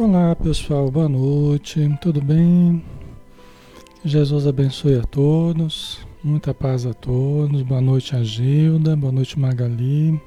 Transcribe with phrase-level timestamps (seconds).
[0.00, 2.84] Olá pessoal, boa noite, tudo bem?
[4.04, 7.62] Jesus abençoe a todos, muita paz a todos.
[7.62, 10.22] Boa noite, Agilda, boa noite, Magali,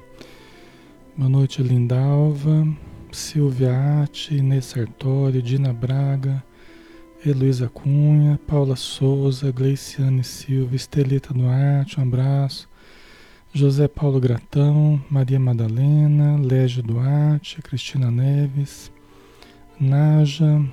[1.16, 2.68] boa noite, Lindalva,
[3.10, 6.44] Silvia Ati, Inês Sartori, Dina Braga,
[7.24, 12.68] Heloísa Cunha, Paula Souza, Gleiciane Silva, Estelita Duarte, um abraço.
[13.54, 18.92] José Paulo Gratão, Maria Madalena, Légio Duarte, Cristina Neves,
[19.84, 20.64] Naja,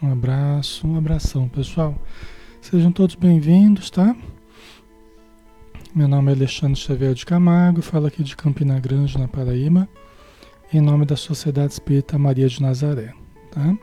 [0.00, 2.00] um abraço, um abração, pessoal.
[2.60, 4.14] Sejam todos bem-vindos, tá?
[5.92, 9.88] Meu nome é Alexandre Xavier de Camargo, falo aqui de Campina Grande, na Paraíba,
[10.72, 13.12] em nome da Sociedade Espírita Maria de Nazaré,
[13.50, 13.76] tá?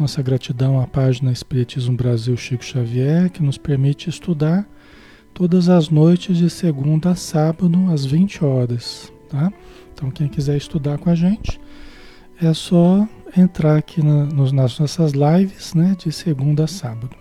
[0.00, 4.66] Nossa gratidão à página Espiritismo Brasil Chico Xavier, que nos permite estudar
[5.34, 9.52] todas as noites de segunda a sábado, às 20 horas, tá?
[9.92, 11.60] Então, quem quiser estudar com a gente,
[12.40, 17.16] é só entrar aqui na, nos, nas nossas lives, né, de segunda a sábado.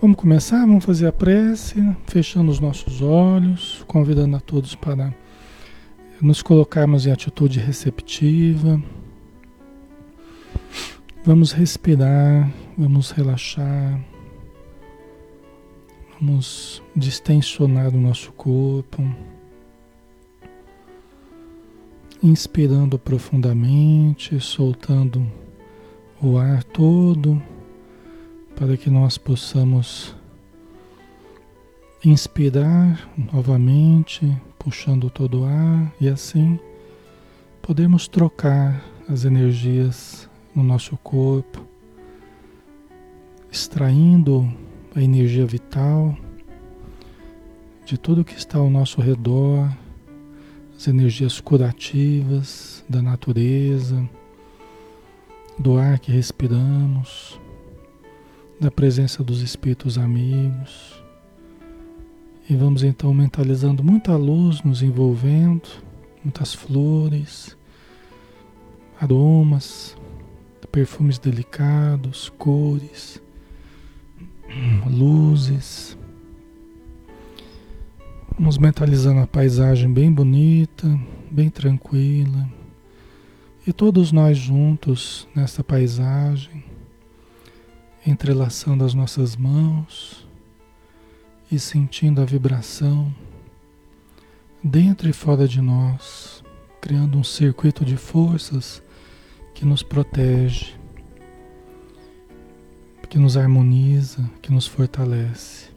[0.00, 0.60] Vamos começar?
[0.60, 5.14] Vamos fazer a prece, fechando os nossos olhos, convidando a todos para
[6.20, 8.82] nos colocarmos em atitude receptiva.
[11.24, 14.00] Vamos respirar, vamos relaxar,
[16.20, 19.02] vamos distensionar o nosso corpo.
[22.22, 25.26] Inspirando profundamente, soltando
[26.22, 27.42] o ar todo,
[28.54, 30.14] para que nós possamos
[32.04, 36.58] inspirar novamente, puxando todo o ar e assim
[37.60, 41.64] podemos trocar as energias no nosso corpo,
[43.50, 44.52] extraindo
[44.94, 46.16] a energia vital
[47.84, 49.70] de tudo que está ao nosso redor
[50.82, 54.04] as energias curativas da natureza,
[55.56, 57.38] do ar que respiramos,
[58.58, 61.00] da presença dos espíritos amigos.
[62.50, 65.68] E vamos então mentalizando muita luz nos envolvendo,
[66.24, 67.56] muitas flores,
[69.00, 69.96] aromas,
[70.72, 73.22] perfumes delicados, cores,
[74.90, 75.96] luzes
[78.42, 80.88] Vamos mentalizando a paisagem bem bonita,
[81.30, 82.50] bem tranquila.
[83.64, 86.64] E todos nós juntos nessa paisagem,
[88.04, 90.26] entrelaçando as nossas mãos
[91.52, 93.14] e sentindo a vibração
[94.60, 96.42] dentro e fora de nós,
[96.80, 98.82] criando um circuito de forças
[99.54, 100.74] que nos protege,
[103.08, 105.71] que nos harmoniza, que nos fortalece.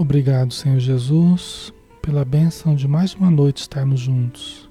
[0.00, 4.66] Obrigado, Senhor Jesus, pela benção de mais uma noite estarmos juntos.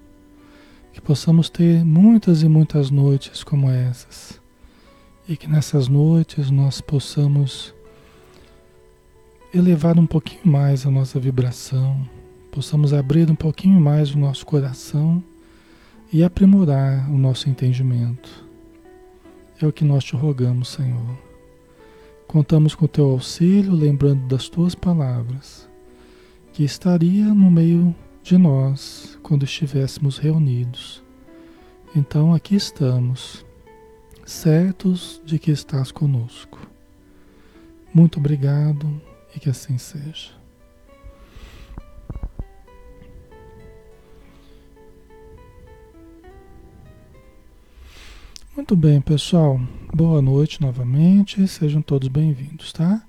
[0.92, 4.42] Que possamos ter muitas e muitas noites como essas.
[5.28, 7.76] E que nessas noites nós possamos
[9.54, 12.10] elevar um pouquinho mais a nossa vibração,
[12.52, 15.24] possamos abrir um pouquinho mais o nosso coração
[16.12, 18.48] e aprimorar o nosso entendimento.
[19.62, 21.29] É o que nós te rogamos, Senhor.
[22.30, 25.68] Contamos com o teu auxílio, lembrando das tuas palavras,
[26.54, 31.04] que estaria no meio de nós quando estivéssemos reunidos.
[31.96, 33.44] Então aqui estamos,
[34.24, 36.60] certos de que estás conosco.
[37.92, 39.02] Muito obrigado
[39.36, 40.30] e que assim seja.
[48.56, 49.60] Muito bem, pessoal.
[49.92, 53.04] Boa noite novamente, sejam todos bem-vindos, tá?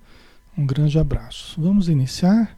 [0.56, 1.61] Um grande abraço.
[1.61, 2.56] Vamos iniciar?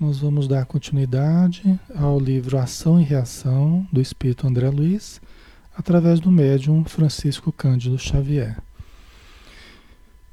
[0.00, 5.20] Nós vamos dar continuidade ao livro Ação e Reação do Espírito André Luiz,
[5.76, 8.56] através do médium Francisco Cândido Xavier.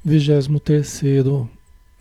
[0.02, 1.02] 23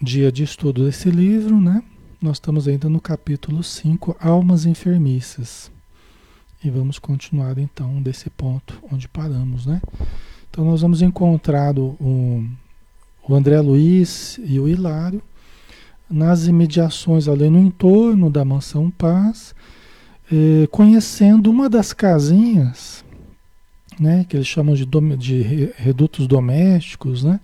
[0.01, 1.83] dia de estudo desse livro, né?
[2.21, 5.69] Nós estamos ainda no capítulo 5, Almas Enfermiças.
[6.63, 9.81] E vamos continuar então desse ponto onde paramos, né?
[10.51, 12.45] Então nós vamos encontrar o,
[13.25, 15.21] o André Luiz e o Hilário
[16.09, 19.55] nas imediações ali no entorno da mansão Paz,
[20.29, 23.05] eh, conhecendo uma das casinhas,
[23.97, 27.39] né, que eles chamam de, dom, de redutos domésticos, né,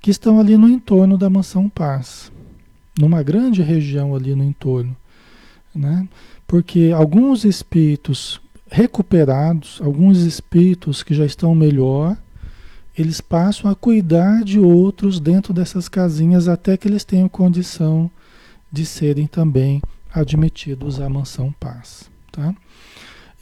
[0.00, 2.32] que estão ali no entorno da mansão Paz,
[2.98, 4.96] numa grande região ali no entorno,
[5.74, 6.08] né,
[6.46, 8.40] porque alguns espíritos
[8.70, 12.16] recuperados, alguns espíritos que já estão melhor,
[12.96, 18.10] eles passam a cuidar de outros dentro dessas casinhas até que eles tenham condição
[18.72, 19.82] de serem também
[20.12, 22.54] admitidos à mansão paz, tá?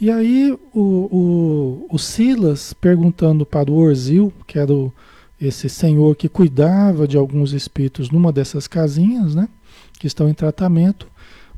[0.01, 4.93] E aí o, o, o Silas perguntando para o Orzil, que era o,
[5.41, 9.49] esse senhor que cuidava de alguns espíritos numa dessas casinhas, né?
[9.99, 11.07] Que estão em tratamento.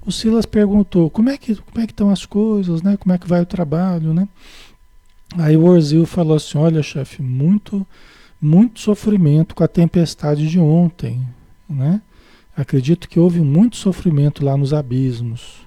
[0.07, 2.97] O Silas perguntou como é que como é que estão as coisas, né?
[2.97, 4.29] Como é que vai o trabalho, né?
[5.37, 7.85] Aí o Orzil falou assim, olha chefe, muito
[8.41, 11.21] muito sofrimento com a tempestade de ontem,
[11.69, 12.01] né?
[12.57, 15.67] Acredito que houve muito sofrimento lá nos abismos.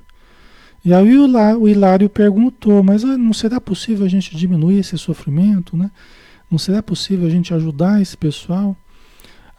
[0.83, 5.75] E aí o Hilário perguntou, mas ah, não será possível a gente diminuir esse sofrimento,
[5.75, 5.91] né?
[6.49, 8.75] Não será possível a gente ajudar esse pessoal?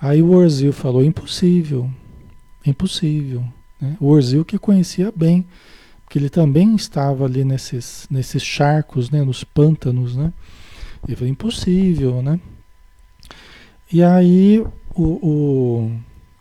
[0.00, 1.90] Aí o Orzil falou, impossível,
[2.64, 3.44] impossível.
[3.80, 3.96] Né?
[4.00, 5.46] O Orzil que conhecia bem,
[6.04, 9.22] porque ele também estava ali nesses, nesses charcos, né?
[9.22, 10.32] nos pântanos, né?
[11.06, 12.38] Ele falou, impossível, né?
[13.92, 14.60] E aí
[14.94, 15.92] o, o,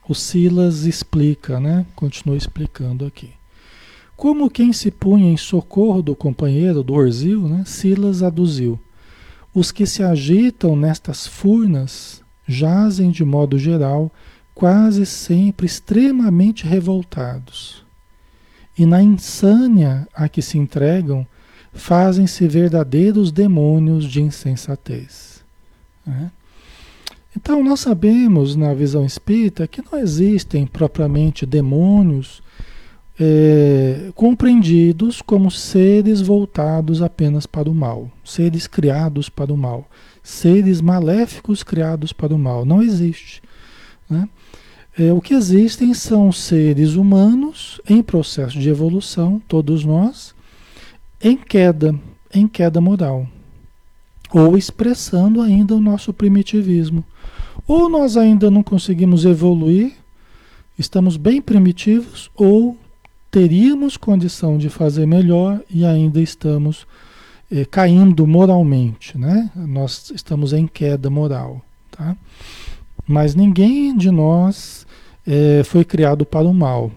[0.08, 1.86] o Silas explica, né?
[1.96, 3.32] Continua explicando aqui.
[4.16, 7.64] Como quem se punha em socorro do companheiro, do Orzil, né?
[7.66, 8.78] Silas aduziu.
[9.54, 14.12] Os que se agitam nestas furnas jazem de modo geral
[14.60, 17.82] quase sempre extremamente revoltados.
[18.78, 21.26] E na insânia a que se entregam,
[21.72, 25.46] fazem-se verdadeiros demônios de insensatez.
[26.06, 26.30] Né?
[27.38, 32.44] Então, nós sabemos na visão espírita que não existem propriamente demônios
[33.18, 39.90] é, compreendidos como seres voltados apenas para o mal, seres criados para o mal,
[40.22, 42.66] seres maléficos criados para o mal.
[42.66, 43.42] Não existe.
[44.10, 44.28] Né?
[45.00, 50.36] É, o que existem são seres humanos em processo de evolução, todos nós,
[51.24, 51.96] em queda,
[52.34, 53.28] em queda moral,
[54.32, 57.04] ou expressando ainda o nosso primitivismo
[57.70, 59.94] ou nós ainda não conseguimos evoluir,
[60.76, 62.76] estamos bem primitivos, ou
[63.30, 66.88] teríamos condição de fazer melhor e ainda estamos
[67.52, 69.52] eh, caindo moralmente, né?
[69.56, 72.18] Nós estamos em queda moral, tá?
[73.10, 74.86] Mas ninguém de nós
[75.26, 76.92] eh, foi criado para o mal.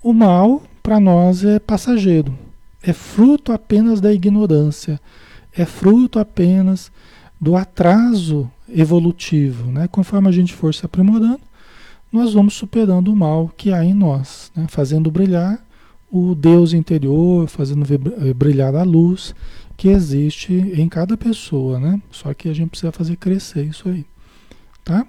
[0.00, 2.32] O mal, para nós, é passageiro,
[2.80, 5.00] é fruto apenas da ignorância,
[5.52, 6.92] é fruto apenas
[7.40, 9.72] do atraso evolutivo.
[9.72, 9.88] Né?
[9.88, 11.40] Conforme a gente for se aprimorando,
[12.12, 14.66] nós vamos superando o mal que há em nós, né?
[14.68, 15.58] fazendo brilhar
[16.12, 19.34] o Deus interior, fazendo eh, brilhar a luz
[19.76, 22.00] que existe em cada pessoa, né?
[22.08, 24.06] Só que a gente precisa fazer crescer isso aí,
[24.84, 25.04] tá?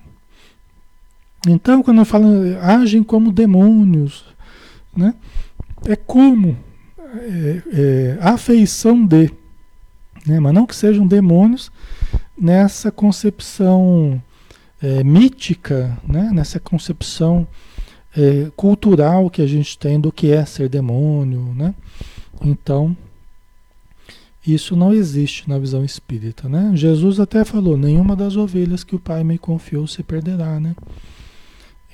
[1.47, 2.27] Então, quando eu falo
[2.61, 4.25] agem como demônios,
[4.95, 5.13] né?
[5.85, 6.57] É como
[7.15, 9.31] é, é, afeição de,
[10.25, 10.39] né?
[10.39, 11.71] Mas não que sejam demônios
[12.37, 14.21] nessa concepção
[14.81, 16.29] é, mítica, né?
[16.33, 17.47] nessa concepção
[18.15, 21.53] é, cultural que a gente tem do que é ser demônio.
[21.55, 21.73] Né?
[22.41, 22.95] Então,
[24.45, 26.47] isso não existe na visão espírita.
[26.47, 26.71] Né?
[26.75, 30.59] Jesus até falou: nenhuma das ovelhas que o Pai me confiou se perderá.
[30.59, 30.75] Né?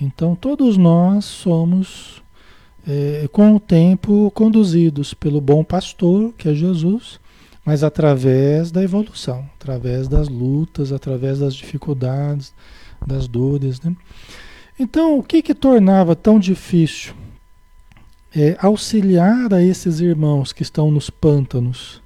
[0.01, 2.23] Então, todos nós somos,
[2.87, 7.21] é, com o tempo, conduzidos pelo bom pastor, que é Jesus
[7.65, 12.53] mas através da evolução, através das lutas, através das dificuldades,
[13.05, 13.79] das dores.
[13.81, 13.95] Né?
[14.79, 17.13] Então, o que, que tornava tão difícil
[18.35, 22.01] é, auxiliar a esses irmãos que estão nos pântanos?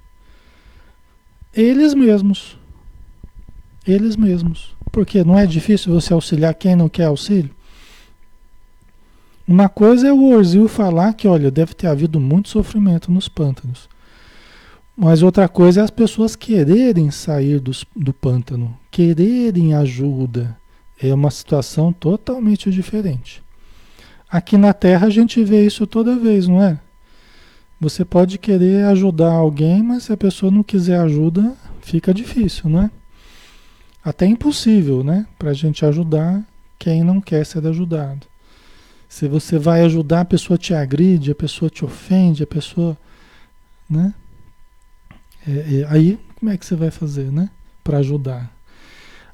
[1.54, 2.58] Eles mesmos.
[3.86, 4.76] Eles mesmos.
[4.92, 7.55] Porque não é difícil você auxiliar quem não quer auxílio?
[9.48, 13.88] Uma coisa é o Orzil falar que, olha, deve ter havido muito sofrimento nos pântanos.
[14.96, 20.56] Mas outra coisa é as pessoas quererem sair do, do pântano, quererem ajuda.
[21.00, 23.40] É uma situação totalmente diferente.
[24.28, 26.80] Aqui na Terra a gente vê isso toda vez, não é?
[27.80, 32.82] Você pode querer ajudar alguém, mas se a pessoa não quiser ajuda, fica difícil, não
[32.82, 32.90] é?
[34.02, 35.26] Até impossível, né?
[35.38, 36.42] Para a gente ajudar
[36.78, 38.26] quem não quer ser ajudado.
[39.08, 42.96] Se você vai ajudar, a pessoa te agride, a pessoa te ofende, a pessoa.
[43.88, 44.12] Né?
[45.46, 47.48] É, é, aí, como é que você vai fazer, né?
[47.84, 48.50] Para ajudar.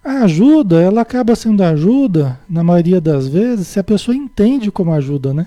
[0.05, 4.93] A ajuda, ela acaba sendo ajuda, na maioria das vezes, se a pessoa entende como
[4.93, 5.47] ajuda, né?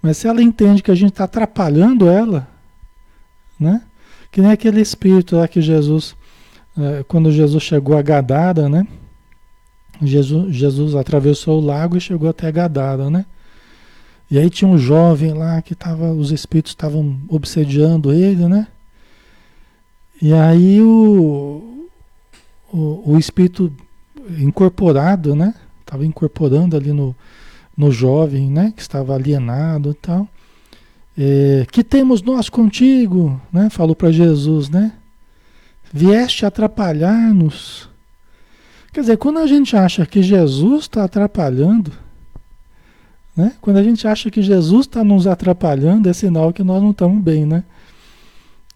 [0.00, 2.48] Mas se ela entende que a gente está atrapalhando ela,
[3.60, 3.82] né?
[4.32, 6.16] Que nem aquele espírito lá que Jesus,
[6.76, 8.86] é, quando Jesus chegou a Gadara, né?
[10.00, 13.26] Jesus, Jesus atravessou o lago e chegou até Gadara, né?
[14.30, 18.66] E aí tinha um jovem lá que tava, os espíritos estavam obsediando ele, né?
[20.20, 21.88] E aí o,
[22.72, 23.70] o, o espírito
[24.38, 25.54] incorporado, né?
[25.80, 27.14] Estava incorporando ali no,
[27.76, 28.72] no jovem, né?
[28.74, 30.28] Que estava alienado e tal.
[31.18, 33.68] É, que temos nós contigo, né?
[33.68, 34.92] Falou para Jesus, né?
[35.92, 37.91] Vieste atrapalhar-nos.
[38.92, 41.92] Quer dizer, quando a gente acha que Jesus está atrapalhando,
[43.34, 43.54] né?
[43.60, 47.22] Quando a gente acha que Jesus está nos atrapalhando, é sinal que nós não estamos
[47.22, 47.64] bem, né?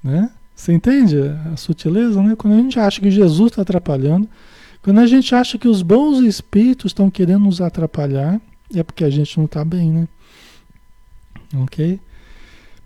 [0.03, 0.31] né?
[0.55, 1.19] Você entende
[1.53, 2.35] a sutileza, né?
[2.35, 4.27] Quando a gente acha que Jesus está atrapalhando,
[4.83, 8.41] quando a gente acha que os bons espíritos estão querendo nos atrapalhar,
[8.75, 10.09] é porque a gente não está bem, né?
[11.63, 12.01] Ok?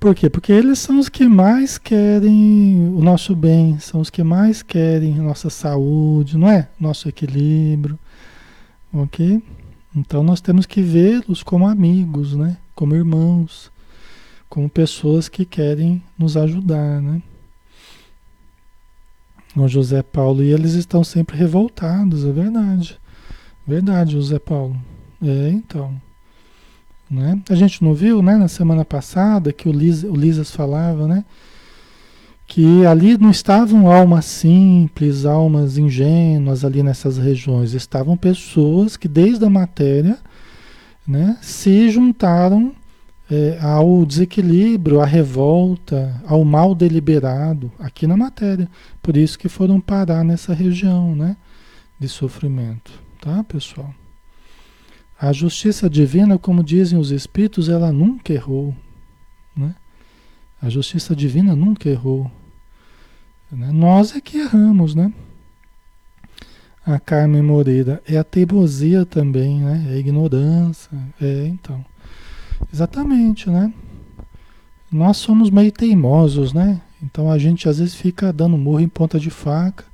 [0.00, 0.30] Por quê?
[0.30, 5.21] Porque eles são os que mais querem o nosso bem, são os que mais querem
[5.21, 6.71] a nossa saúde, não é?
[6.80, 7.99] Nosso equilíbrio,
[8.90, 9.42] ok?
[9.95, 12.57] Então nós temos que vê-los como amigos, né?
[12.75, 13.71] Como irmãos,
[14.49, 17.21] como pessoas que querem nos ajudar, né?
[19.54, 22.99] O José Paulo e eles estão sempre revoltados, é verdade.
[23.66, 24.80] Verdade, José Paulo.
[25.21, 26.00] É, então.
[27.11, 27.40] Né?
[27.49, 31.25] A gente não viu, né, na semana passada que o, Liz, o Lisas falava, né?
[32.50, 39.45] que ali não estavam almas simples, almas ingênuas ali nessas regiões, estavam pessoas que desde
[39.45, 40.19] a matéria
[41.07, 42.73] né, se juntaram
[43.31, 48.69] é, ao desequilíbrio, à revolta, ao mal deliberado aqui na matéria.
[49.00, 51.37] Por isso que foram parar nessa região né,
[52.00, 52.90] de sofrimento.
[53.21, 53.95] Tá, pessoal?
[55.21, 58.75] A justiça divina, como dizem os espíritos, ela nunca errou.
[59.55, 59.75] Né?
[60.62, 62.31] A justiça divina nunca errou.
[63.53, 63.71] Né?
[63.71, 65.12] Nós é que erramos, né?
[66.87, 69.89] A Carmen Moreira é a teimosia também, né?
[69.91, 70.91] É a ignorância.
[71.21, 71.85] É, então.
[72.73, 73.73] Exatamente, né?
[74.91, 76.81] Nós somos meio teimosos, né?
[77.03, 79.85] Então a gente às vezes fica dando murro em ponta de faca,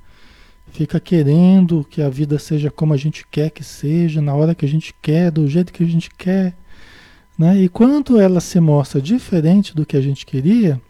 [0.71, 4.65] fica querendo que a vida seja como a gente quer que seja, na hora que
[4.65, 6.55] a gente quer, do jeito que a gente quer,
[7.37, 7.61] né?
[7.61, 10.81] E quando ela se mostra diferente do que a gente queria,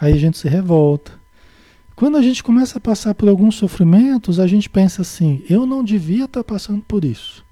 [0.00, 1.12] aí a gente se revolta.
[1.94, 5.82] Quando a gente começa a passar por alguns sofrimentos, a gente pensa assim: eu não
[5.82, 7.44] devia estar tá passando por isso.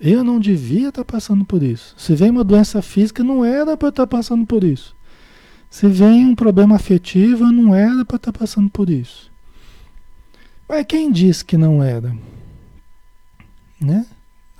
[0.00, 1.94] Eu não devia estar tá passando por isso.
[1.98, 4.96] Se vem uma doença física, não era para estar tá passando por isso.
[5.68, 9.30] Se vem um problema afetivo, não era para estar passando por isso.
[10.68, 12.14] Mas quem disse que não era?
[13.80, 14.06] Né?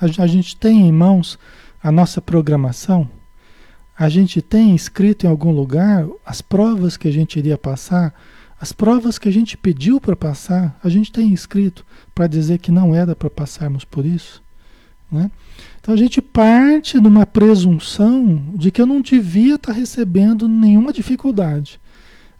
[0.00, 1.38] A, a gente tem em mãos
[1.82, 3.08] a nossa programação.
[3.96, 8.14] A gente tem escrito em algum lugar as provas que a gente iria passar
[8.60, 12.72] as provas que a gente pediu para passar, a gente tem escrito para dizer que
[12.72, 14.42] não era para passarmos por isso.
[15.10, 15.30] Né?
[15.80, 20.48] Então a gente parte de uma presunção de que eu não devia estar tá recebendo
[20.48, 21.80] nenhuma dificuldade.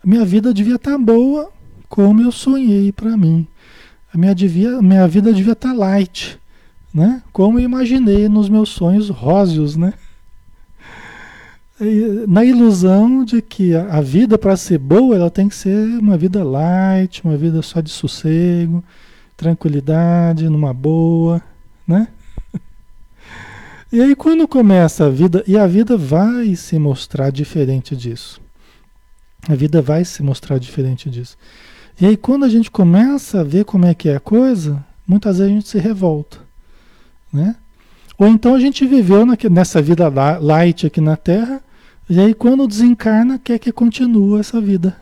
[0.04, 1.52] Minha vida devia estar tá boa
[1.88, 3.46] como eu sonhei para mim.
[4.12, 6.38] A minha, devia, minha vida devia estar tá light,
[6.92, 7.22] né?
[7.32, 9.92] como eu imaginei nos meus sonhos róseos, né?
[12.26, 16.42] na ilusão de que a, vida para ser boa ela tem que ser uma vida
[16.42, 18.82] light, uma vida só de sossego,
[19.36, 21.42] tranquilidade, numa boa,
[21.86, 22.08] né?
[23.90, 28.38] E aí quando começa a vida, e a vida vai se mostrar diferente disso.
[29.48, 31.38] A vida vai se mostrar diferente disso.
[32.00, 35.38] E aí quando a gente começa a ver como é que é a coisa, muitas
[35.38, 36.38] vezes a gente se revolta,
[37.32, 37.56] né?
[38.16, 40.08] Ou então a gente viveu nessa vida
[40.40, 41.62] light aqui na Terra,
[42.08, 44.96] e aí quando desencarna, quer que continue essa vida.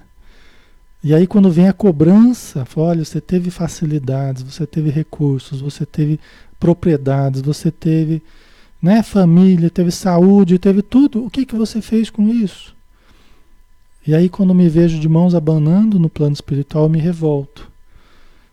[1.03, 5.87] E aí quando vem a cobrança, fala, olha, você teve facilidades, você teve recursos, você
[5.87, 6.21] teve
[6.59, 8.23] propriedades, você teve
[8.83, 11.25] né, família, teve saúde, teve tudo.
[11.25, 12.76] O que, que você fez com isso?
[14.07, 17.71] E aí quando me vejo de mãos abanando no plano espiritual, eu me revolto.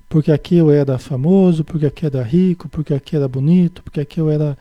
[0.09, 4.19] Porque aqui eu era famoso, porque aqui era rico, porque aqui era bonito, porque aqui
[4.19, 4.57] eu era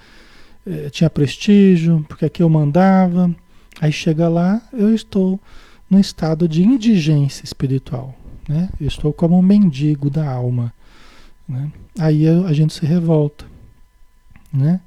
[0.66, 3.34] eh, tinha prestígio, porque aqui eu mandava,
[3.80, 5.40] Aí chega lá, eu estou
[5.88, 8.14] no estado de indigência espiritual,
[8.48, 8.68] né?
[8.80, 10.72] Eu estou como um mendigo da alma,
[11.48, 11.70] né?
[11.98, 13.44] Aí a gente se revolta,
[14.52, 14.80] né?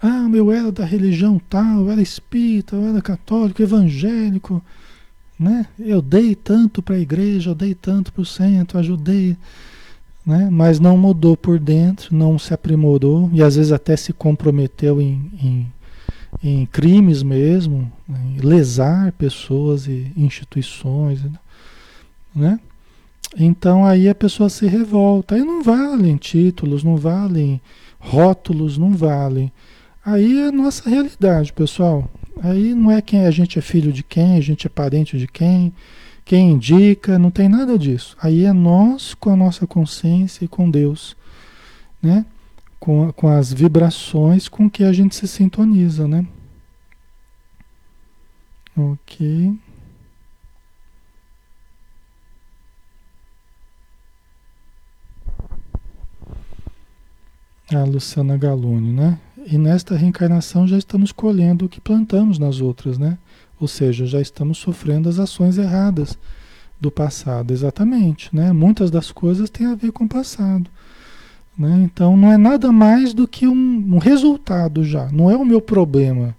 [0.00, 4.62] Ah, eu era da religião tal, eu era espírita, eu era católico, evangélico,
[5.38, 5.66] né?
[5.78, 9.36] Eu dei tanto para a igreja, eu dei tanto para o centro, ajudei,
[10.24, 10.48] né?
[10.50, 15.30] Mas não mudou por dentro, não se aprimorou e às vezes até se comprometeu em,
[15.42, 15.78] em
[16.42, 21.20] em crimes mesmo, em lesar pessoas e instituições,
[22.34, 22.60] né?
[23.36, 25.34] Então aí a pessoa se revolta.
[25.34, 27.60] Aí não valem títulos, não valem
[27.98, 29.52] rótulos, não valem.
[30.10, 32.10] Aí é a nossa realidade, pessoal.
[32.42, 35.28] Aí não é quem a gente é filho de quem, a gente é parente de
[35.28, 35.70] quem,
[36.24, 38.16] quem indica, não tem nada disso.
[38.18, 41.14] Aí é nós com a nossa consciência e com Deus,
[42.02, 42.24] né?
[42.80, 46.26] com, com as vibrações com que a gente se sintoniza, né?
[48.74, 49.54] Ok.
[57.70, 59.18] A Luciana Galune, né?
[59.50, 63.16] E nesta reencarnação já estamos colhendo o que plantamos nas outras, né?
[63.58, 66.18] Ou seja, já estamos sofrendo as ações erradas
[66.78, 68.52] do passado, exatamente, né?
[68.52, 70.70] Muitas das coisas têm a ver com o passado,
[71.58, 71.80] né?
[71.82, 75.62] Então não é nada mais do que um, um resultado já, não é o meu
[75.62, 76.36] problema,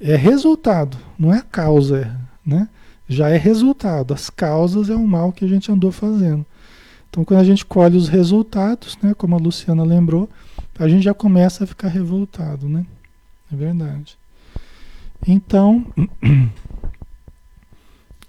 [0.00, 2.66] é resultado, não é causa, né?
[3.06, 6.46] Já é resultado, as causas é o mal que a gente andou fazendo.
[7.10, 10.30] Então, quando a gente colhe os resultados, né, como a Luciana lembrou,
[10.80, 12.86] a gente já começa a ficar revoltado, né?
[13.52, 14.16] É verdade.
[15.28, 15.84] Então,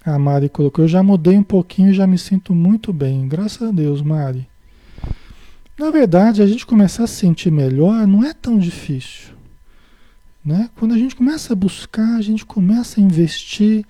[0.04, 3.26] a Mari colocou, eu já mudei um pouquinho e já me sinto muito bem.
[3.26, 4.46] Graças a Deus, Mari.
[5.78, 9.32] Na verdade, a gente começar a se sentir melhor não é tão difícil.
[10.44, 10.68] Né?
[10.76, 13.86] Quando a gente começa a buscar, a gente começa a investir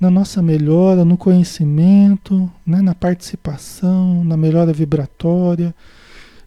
[0.00, 5.72] na nossa melhora, no conhecimento, né, na participação, na melhora vibratória,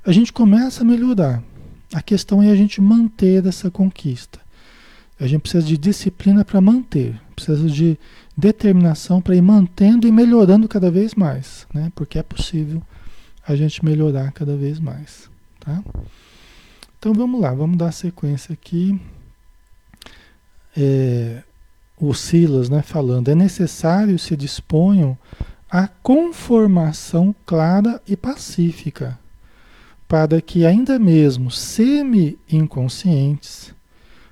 [0.05, 1.41] a gente começa a melhorar.
[1.93, 4.39] A questão é a gente manter essa conquista.
[5.19, 7.97] A gente precisa de disciplina para manter, precisa de
[8.37, 11.91] determinação para ir mantendo e melhorando cada vez mais, né?
[11.95, 12.81] Porque é possível
[13.47, 15.81] a gente melhorar cada vez mais, tá?
[16.99, 18.99] Então vamos lá, vamos dar sequência aqui.
[20.75, 21.43] É,
[21.97, 25.17] o Silas, né, falando, é necessário se disponham
[25.69, 29.17] a conformação clara e pacífica,
[30.15, 33.75] para que ainda mesmo semi-inconscientes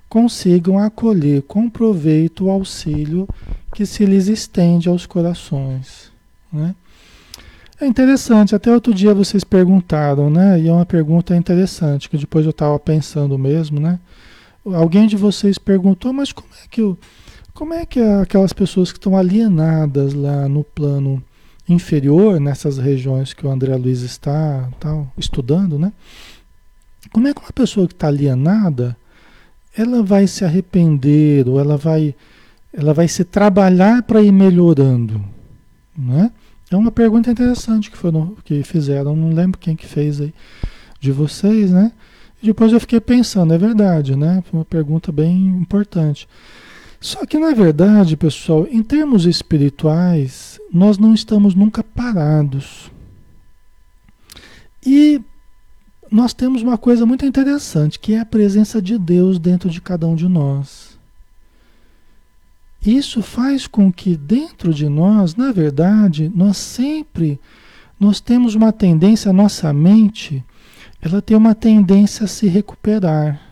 [0.08, 3.28] consigam acolher com proveito o auxílio
[3.76, 6.10] que se lhes estende aos corações.
[6.54, 6.74] Né?
[7.82, 10.58] É interessante, até outro dia vocês perguntaram, né?
[10.58, 14.00] E é uma pergunta interessante, que depois eu estava pensando mesmo, né?
[14.66, 16.98] Alguém de vocês perguntou, mas como é que eu
[17.54, 21.22] como é que aquelas pessoas que estão alienadas lá no plano
[21.68, 25.94] inferior, nessas regiões que o André Luiz está tal, estudando, né?
[27.12, 28.98] Como é que uma pessoa que está alienada,
[29.78, 32.16] ela vai se arrepender ou ela vai,
[32.74, 35.24] ela vai se trabalhar para ir melhorando,
[35.98, 36.32] né?
[36.70, 40.34] É uma pergunta interessante que, foram, que fizeram, não lembro quem que fez aí
[41.00, 41.92] de vocês, né?
[42.42, 44.44] Depois eu fiquei pensando, é verdade, né?
[44.50, 46.28] Foi uma pergunta bem importante.
[47.04, 52.90] Só que, na verdade, pessoal, em termos espirituais, nós não estamos nunca parados.
[54.86, 55.20] E
[56.10, 60.08] nós temos uma coisa muito interessante, que é a presença de Deus dentro de cada
[60.08, 60.98] um de nós.
[62.82, 67.38] Isso faz com que dentro de nós, na verdade, nós sempre
[68.00, 70.42] nós temos uma tendência, a nossa mente,
[71.02, 73.43] ela tem uma tendência a se recuperar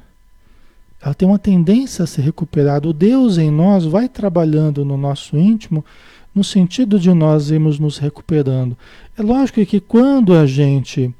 [1.03, 2.85] ela tem uma tendência a se recuperar.
[2.85, 5.83] O Deus em nós vai trabalhando no nosso íntimo
[6.33, 8.77] no sentido de nós irmos nos recuperando.
[9.17, 11.13] É lógico que quando a gente,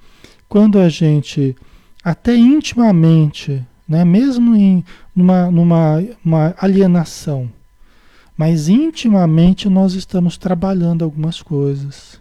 [0.47, 1.55] quando a gente,
[2.03, 7.51] até intimamente, né, mesmo em numa, numa uma alienação,
[8.37, 12.19] mas intimamente nós estamos trabalhando algumas coisas.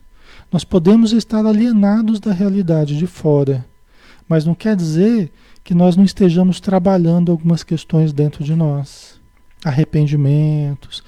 [0.51, 3.65] Nós podemos estar alienados da realidade de fora,
[4.29, 5.31] mas não quer dizer
[5.63, 9.21] que nós não estejamos trabalhando algumas questões dentro de nós.
[9.65, 11.03] Arrependimentos,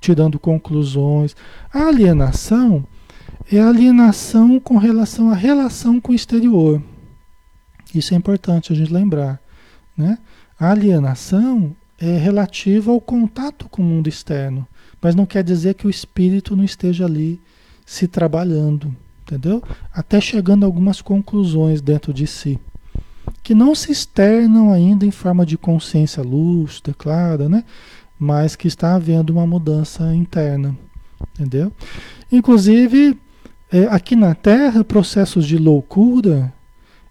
[0.00, 1.34] tirando conclusões.
[1.72, 2.84] A alienação
[3.50, 6.82] é alienação com relação à relação com o exterior.
[7.94, 9.40] Isso é importante a gente lembrar.
[9.96, 10.18] Né?
[10.58, 14.66] A alienação é relativa ao contato com o mundo externo,
[15.00, 17.40] mas não quer dizer que o espírito não esteja ali
[17.84, 19.62] se trabalhando, entendeu?
[19.92, 22.60] Até chegando a algumas conclusões dentro de si
[23.48, 27.64] que não se externam ainda em forma de consciência lúcida, clara, né?
[28.18, 30.76] Mas que está havendo uma mudança interna,
[31.32, 31.72] entendeu?
[32.30, 33.18] Inclusive,
[33.72, 36.52] é, aqui na Terra, processos de loucura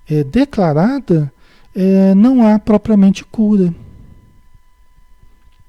[0.07, 1.33] é, declarada,
[1.75, 3.73] é, não há propriamente cura.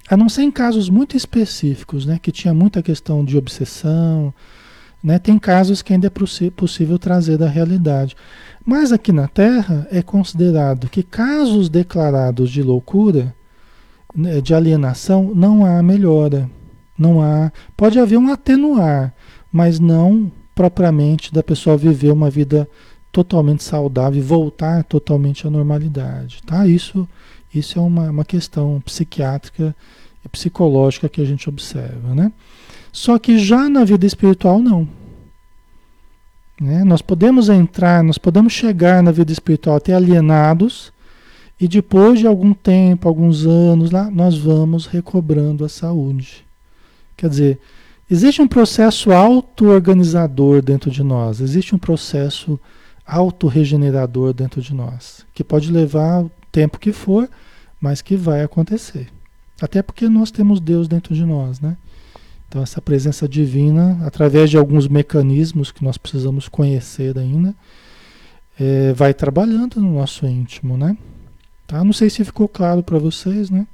[0.07, 2.19] A não ser em casos muito específicos, né?
[2.21, 4.35] Que tinha muita questão de obsessão,
[5.03, 5.19] né?
[5.19, 8.17] Tem casos que ainda é possível trazer da realidade.
[8.65, 13.35] Mas aqui na Terra é considerado que casos declarados de loucura,
[14.15, 16.51] né, de alienação, não há melhora.
[16.99, 17.53] Não há.
[17.77, 19.15] Pode haver um atenuar,
[19.53, 22.69] mas não propriamente da pessoa viver uma vida
[23.13, 26.43] totalmente saudável e voltar totalmente à normalidade.
[26.45, 26.67] Tá?
[26.67, 27.09] Isso,
[27.55, 29.75] isso é uma, uma questão psiquiátrica
[30.25, 32.15] e psicológica que a gente observa.
[32.15, 32.33] Né?
[32.93, 34.89] Só que já na vida espiritual, não.
[36.61, 36.83] Né?
[36.85, 40.93] Nós podemos entrar, nós podemos chegar na vida espiritual até alienados
[41.61, 46.45] E depois de algum tempo, alguns anos lá, nós vamos recobrando a saúde.
[47.17, 47.59] Quer dizer,
[48.09, 52.61] existe um processo auto-organizador dentro de nós, existe um processo
[53.05, 57.29] autorregenerador dentro de nós, que pode levar o tempo que for,
[57.81, 59.09] mas que vai acontecer.
[59.61, 61.77] Até porque nós temos Deus dentro de nós, né?
[62.49, 67.55] Então essa presença divina, através de alguns mecanismos que nós precisamos conhecer ainda,
[68.59, 70.97] é, vai trabalhando no nosso íntimo, né?
[71.67, 71.85] Tá?
[71.85, 73.67] Não sei se ficou claro para vocês, né?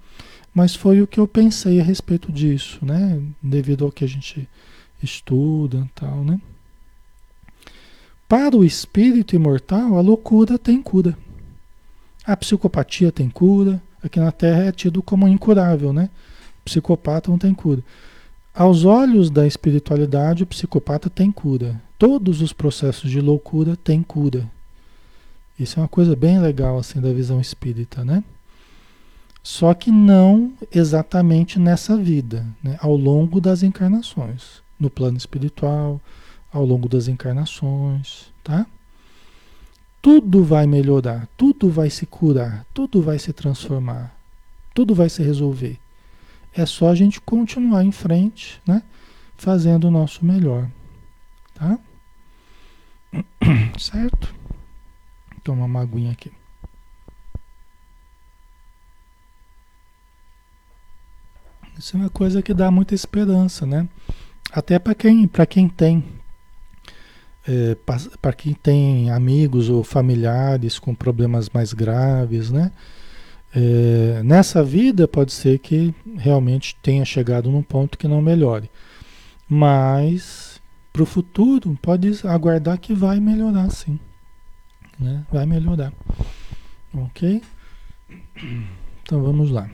[0.53, 3.21] Mas foi o que eu pensei a respeito disso, né?
[3.43, 4.49] Devido ao que a gente
[5.03, 6.41] estuda, tal, né?
[8.29, 11.17] Para o espírito imortal, a loucura tem cura.
[12.27, 13.81] A psicopatia tem cura.
[14.03, 16.11] Aqui na Terra é tido como incurável, né?
[16.65, 17.83] psicopata não tem cura.
[18.55, 21.83] Aos olhos da espiritualidade, o psicopata tem cura.
[21.99, 24.49] Todos os processos de loucura têm cura.
[25.59, 28.23] Isso é uma coisa bem legal assim da visão espírita, né?
[29.43, 32.79] Só que não exatamente nessa vida, né?
[32.81, 36.01] ao longo das encarnações, no plano espiritual,
[36.53, 38.67] ao longo das encarnações, tá?
[40.01, 44.15] Tudo vai melhorar, tudo vai se curar, tudo vai se transformar,
[44.73, 45.79] tudo vai se resolver.
[46.57, 48.83] É só a gente continuar em frente, né?
[49.37, 50.71] Fazendo o nosso melhor,
[51.55, 51.79] tá?
[53.79, 54.35] Certo?
[55.43, 56.33] Toma uma aguinha aqui.
[61.77, 63.89] Isso é uma coisa que dá muita esperança, né?
[64.53, 66.05] Até para quem, quem tem,
[67.47, 67.77] é,
[68.23, 72.71] para quem tem amigos ou familiares com problemas mais graves, né?
[73.55, 78.69] É, nessa vida pode ser que realmente tenha chegado num ponto que não melhore,
[79.49, 80.61] mas
[80.93, 83.99] para o futuro pode aguardar que vai melhorar, sim
[84.99, 85.25] né?
[85.31, 85.93] Vai melhorar.
[86.93, 87.43] Ok?
[89.03, 89.69] Então vamos lá.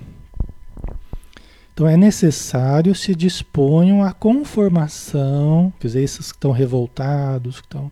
[1.72, 7.90] Então é necessário se disponham à conformação, quer dizer, esses que estão revoltados, que estão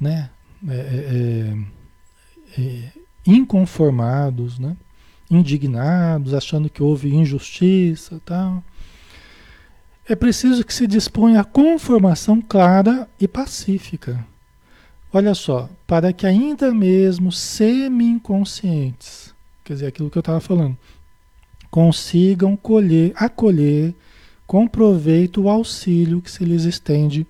[0.00, 0.30] né,
[0.66, 2.92] é, é, é, é,
[3.26, 4.76] inconformados, né,
[5.34, 8.62] indignados, achando que houve injustiça tal.
[10.08, 14.32] É preciso que se disponha à conformação clara e pacífica
[15.14, 20.74] Olha só, para que ainda mesmo semi-inconscientes, quer dizer, aquilo que eu estava falando,
[21.70, 23.94] consigam colher, acolher
[24.46, 27.26] com proveito o auxílio que se lhes estende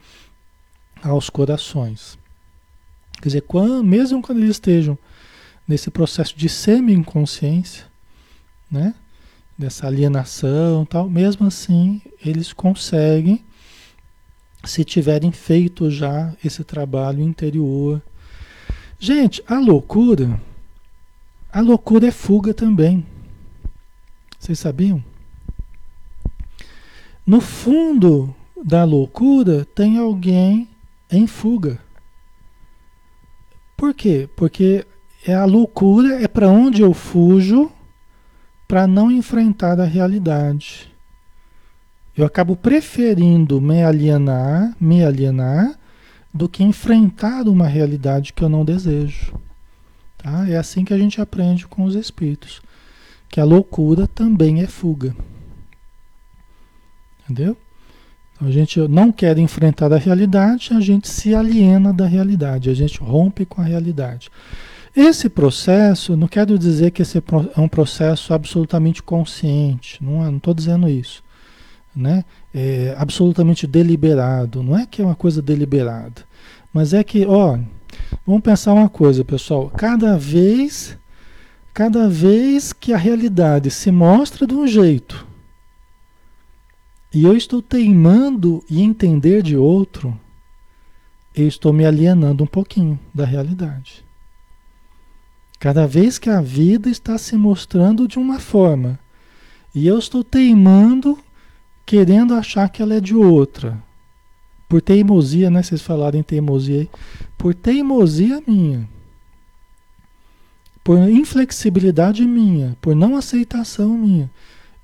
[1.03, 2.17] aos corações.
[3.21, 4.97] Quer dizer, quando, mesmo quando eles estejam
[5.67, 7.91] nesse processo de semi-inconsciência,
[8.73, 8.95] né,
[9.57, 13.45] dessa alienação tal, mesmo assim eles conseguem
[14.65, 18.01] se tiverem feito já esse trabalho interior.
[18.99, 20.41] Gente, a loucura,
[21.53, 23.05] a loucura é fuga também.
[24.39, 25.05] Vocês sabiam?
[27.27, 30.69] No fundo da loucura tem alguém
[31.11, 31.79] em fuga.
[33.77, 34.29] Por quê?
[34.37, 34.87] Porque
[35.27, 37.71] é a loucura é para onde eu fujo
[38.73, 40.91] para não enfrentar a realidade.
[42.17, 45.79] Eu acabo preferindo me alienar, me alienar,
[46.33, 49.39] do que enfrentar uma realidade que eu não desejo.
[50.17, 50.49] Tá?
[50.49, 52.63] É assim que a gente aprende com os espíritos,
[53.29, 55.15] que a loucura também é fuga.
[57.25, 57.55] Entendeu?
[58.35, 62.75] Então, a gente não quer enfrentar a realidade, a gente se aliena da realidade, a
[62.75, 64.31] gente rompe com a realidade.
[64.95, 70.89] Esse processo, não quero dizer que esse é um processo absolutamente consciente, não estou dizendo
[70.89, 71.23] isso
[71.95, 72.25] né?
[72.53, 74.63] É absolutamente deliberado.
[74.63, 76.25] Não é que é uma coisa deliberada,
[76.73, 77.59] mas é que, ó,
[78.27, 79.71] vamos pensar uma coisa, pessoal.
[79.71, 80.97] Cada vez,
[81.73, 85.27] cada vez que a realidade se mostra de um jeito
[87.15, 90.19] e eu estou teimando em entender de outro,
[91.35, 94.05] eu estou me alienando um pouquinho da realidade.
[95.63, 98.99] Cada vez que a vida está se mostrando de uma forma
[99.73, 101.17] e eu estou teimando
[101.87, 103.81] querendo achar que ela é de outra.
[104.69, 105.63] Por teimosia, né?
[105.63, 106.91] Vocês falaram em teimosia aí.
[107.39, 108.89] Por teimosia minha.
[110.83, 112.77] Por inflexibilidade minha.
[112.81, 114.29] Por não aceitação minha.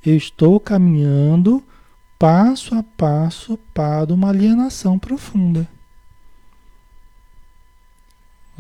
[0.07, 1.61] Eu estou caminhando
[2.17, 5.69] passo a passo para uma alienação profunda.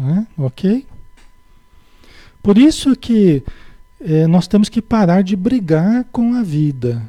[0.00, 0.26] É?
[0.36, 0.84] Ok?
[2.42, 3.42] Por isso que
[4.00, 7.02] é, nós temos que parar de brigar com a vida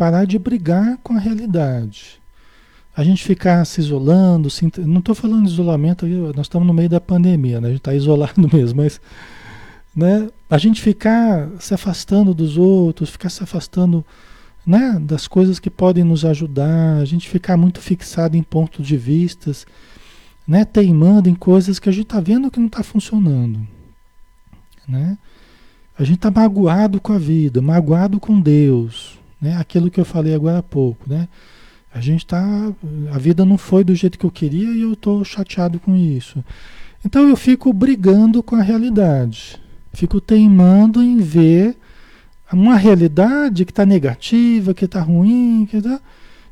[0.00, 2.18] parar de brigar com a realidade.
[2.96, 6.88] A gente ficar se isolando, se, não estou falando de isolamento, nós estamos no meio
[6.88, 7.68] da pandemia, né?
[7.68, 8.98] a gente está isolado mesmo, mas
[9.94, 10.30] né?
[10.48, 14.02] A gente ficar se afastando dos outros, ficar se afastando
[14.66, 18.96] né, das coisas que podem nos ajudar, a gente ficar muito fixado em pontos de
[18.96, 19.66] vistas,
[20.48, 23.68] né, teimando em coisas que a gente está vendo que não está funcionando.
[24.90, 25.16] Né?
[25.98, 29.56] A gente está magoado com a vida, magoado com Deus, né?
[29.56, 31.08] aquilo que eu falei agora há pouco.
[31.08, 31.28] Né?
[31.92, 32.72] A gente está.
[33.12, 36.44] A vida não foi do jeito que eu queria e eu estou chateado com isso.
[37.04, 39.60] Então eu fico brigando com a realidade.
[39.92, 41.76] Fico teimando em ver
[42.52, 46.00] uma realidade que está negativa, que está ruim, que tá...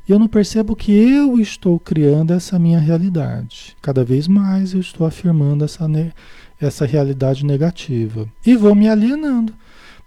[0.08, 3.76] e eu não percebo que eu estou criando essa minha realidade.
[3.80, 5.88] Cada vez mais eu estou afirmando essa.
[6.60, 8.28] Essa realidade negativa.
[8.44, 9.54] E vou me alienando.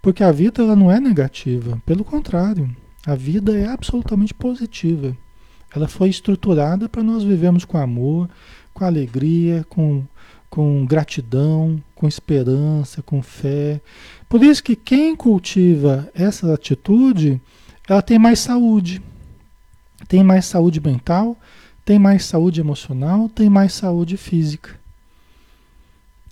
[0.01, 1.81] Porque a vida ela não é negativa.
[1.85, 2.69] Pelo contrário,
[3.05, 5.15] a vida é absolutamente positiva.
[5.73, 8.29] Ela foi estruturada para nós vivermos com amor,
[8.73, 10.03] com alegria, com
[10.51, 13.79] com gratidão, com esperança, com fé.
[14.27, 17.41] Por isso que quem cultiva essa atitude,
[17.87, 19.01] ela tem mais saúde.
[20.09, 21.37] Tem mais saúde mental,
[21.85, 24.77] tem mais saúde emocional, tem mais saúde física.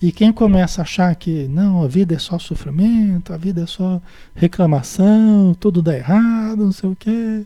[0.01, 3.65] E quem começa a achar que não, a vida é só sofrimento, a vida é
[3.65, 4.01] só
[4.33, 7.45] reclamação, tudo dá errado, não sei o quê,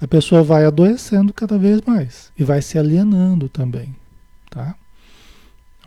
[0.00, 3.94] a pessoa vai adoecendo cada vez mais e vai se alienando também,
[4.50, 4.74] tá?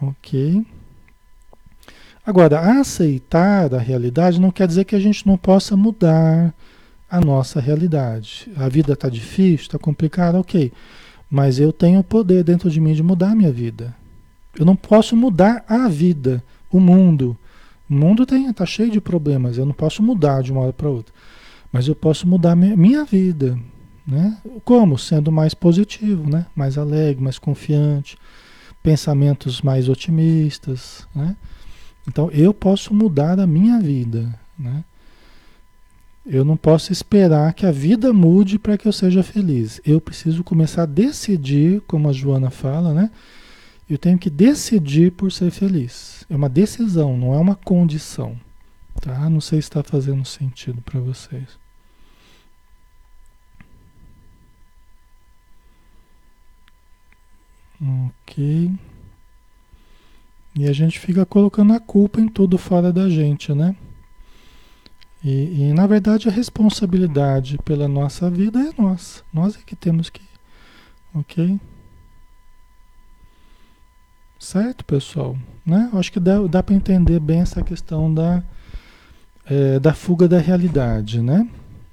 [0.01, 0.65] Ok.
[2.25, 6.53] Agora, aceitar a realidade não quer dizer que a gente não possa mudar
[7.09, 8.49] a nossa realidade.
[8.55, 10.71] A vida está difícil, está complicada, ok.
[11.29, 13.95] Mas eu tenho o poder dentro de mim de mudar a minha vida.
[14.59, 17.35] Eu não posso mudar a vida, o mundo.
[17.89, 21.11] O mundo está cheio de problemas, eu não posso mudar de uma hora para outra.
[21.71, 23.57] Mas eu posso mudar minha, minha vida.
[24.05, 24.37] Né?
[24.63, 24.97] Como?
[24.97, 26.45] Sendo mais positivo, né?
[26.55, 28.17] mais alegre, mais confiante
[28.81, 31.35] pensamentos mais otimistas, né?
[32.07, 34.83] Então eu posso mudar a minha vida, né?
[36.25, 39.81] Eu não posso esperar que a vida mude para que eu seja feliz.
[39.85, 43.09] Eu preciso começar a decidir, como a Joana fala, né?
[43.89, 46.25] Eu tenho que decidir por ser feliz.
[46.29, 48.39] É uma decisão, não é uma condição.
[49.01, 49.29] Tá?
[49.29, 51.57] Não sei se está fazendo sentido para vocês.
[57.81, 58.71] Ok.
[60.55, 63.75] E a gente fica colocando a culpa em tudo fora da gente, né?
[65.23, 69.23] E, e, na verdade a responsabilidade pela nossa vida é nossa.
[69.33, 70.21] Nós é que temos que.
[71.13, 71.59] Ok?
[74.39, 75.37] Certo, pessoal?
[75.65, 75.89] Né?
[75.93, 78.41] Acho que dá, dá para entender bem essa questão da,
[79.45, 81.45] é, da fuga da realidade, né?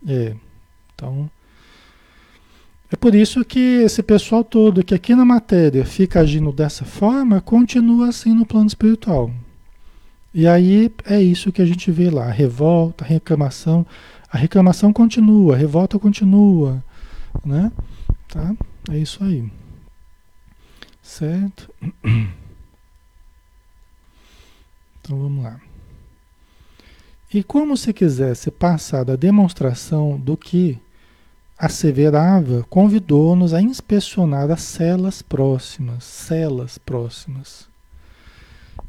[0.07, 0.35] É.
[0.95, 1.29] Então,
[2.91, 7.41] é por isso que esse pessoal todo que aqui na matéria fica agindo dessa forma,
[7.41, 9.31] continua assim no plano espiritual.
[10.33, 13.85] E aí é isso que a gente vê lá, a revolta, a reclamação.
[14.31, 16.83] A reclamação continua, a revolta continua,
[17.45, 17.73] né?
[18.29, 18.55] Tá?
[18.91, 19.51] É isso aí.
[21.07, 21.73] Certo?
[25.01, 25.61] Então vamos lá.
[27.33, 30.81] E como se quisesse passar da demonstração do que
[31.57, 37.69] asseverava, convidou-nos a inspecionar as celas próximas, celas próximas.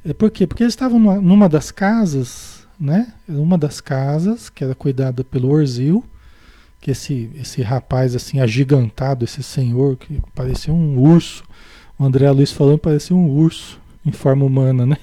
[0.04, 0.48] É por quê?
[0.48, 3.14] Porque eles estavam numa, numa das casas, né?
[3.30, 6.04] Uma das casas que era cuidada pelo Orzil,
[6.82, 11.44] que esse esse rapaz assim agigantado, esse senhor que parecia um urso.
[12.00, 14.98] O André Luiz falando parecia um urso em forma humana, né?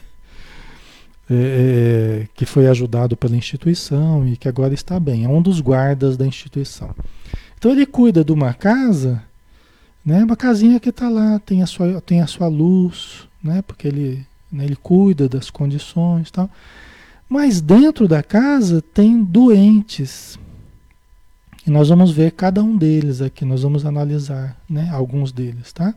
[1.29, 5.25] É, é, que foi ajudado pela instituição e que agora está bem.
[5.25, 6.95] É um dos guardas da instituição.
[7.59, 9.23] Então ele cuida de uma casa,
[10.05, 10.23] né?
[10.23, 13.63] Uma casinha que está lá, tem a sua, tem a sua luz, né?
[13.63, 16.49] Porque ele, né, ele cuida das condições, tal.
[17.29, 20.39] Mas dentro da casa tem doentes.
[21.67, 24.91] E nós vamos ver cada um deles aqui, nós vamos analisar, né?
[24.93, 25.95] Alguns deles, tá?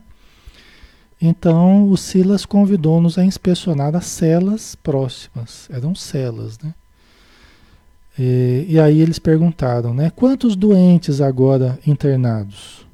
[1.20, 5.68] Então o Silas convidou-nos a inspecionar as celas próximas.
[5.70, 6.74] Eram celas, né?
[8.18, 10.10] E, e, aí eles perguntaram, né?
[10.10, 12.84] Quantos doentes agora internados?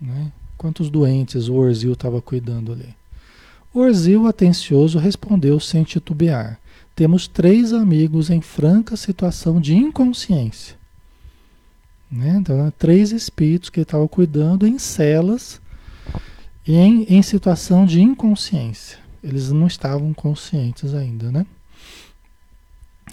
[0.00, 0.32] Né?
[0.56, 2.88] Quantos doentes o Orzil estava cuidando ali?
[3.74, 6.58] Orzil, atencioso, respondeu sem titubear.
[6.96, 10.76] Temos três amigos em franca situação de inconsciência.
[12.10, 12.38] Né?
[12.40, 15.59] Então, três espíritos que ele estava cuidando em celas
[16.66, 18.98] em, em situação de inconsciência.
[19.22, 21.46] Eles não estavam conscientes ainda, né?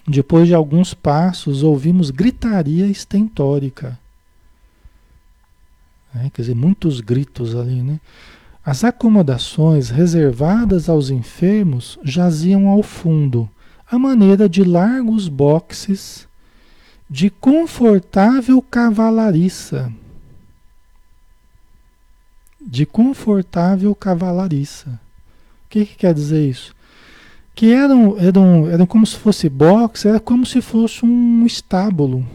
[0.08, 4.00] Depois de alguns passos, ouvimos gritaria estentórica.
[6.16, 8.00] É, quer dizer, muitos gritos ali, né?
[8.66, 13.50] As acomodações reservadas aos enfermos jaziam ao fundo,
[13.90, 16.28] a maneira de largos boxes
[17.10, 19.92] de confortável cavalariça.
[22.68, 25.00] De confortável cavalariça.
[25.66, 26.76] O que, que quer dizer isso?
[27.56, 32.28] Que eram, eram, eram como se fosse boxe, era como se fosse um estábulo.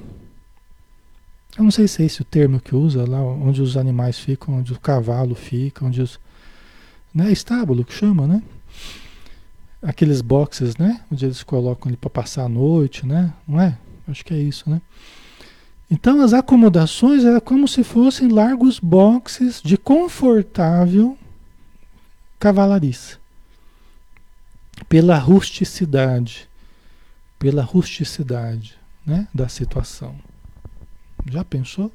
[1.57, 4.57] Eu não sei se é esse o termo que usa lá, onde os animais ficam,
[4.57, 6.19] onde o cavalo fica, onde os.
[7.15, 8.43] Né, estábulo que chama, né?
[9.83, 11.01] aqueles boxes, né?
[11.11, 13.33] Onde eles colocam ali para passar a noite, né?
[13.47, 13.77] Não é?
[14.07, 14.81] Acho que é isso, né?
[15.93, 21.19] Então as acomodações eram como se fossem largos boxes de confortável
[22.41, 23.19] cavalariça.
[24.89, 26.49] Pela rusticidade,
[27.39, 28.75] pela rusticidade,
[29.05, 30.19] né, da situação.
[31.31, 31.93] Já pensou?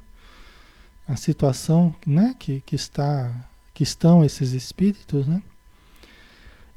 [1.07, 5.41] A situação, né, que, que está que estão esses espíritos, né?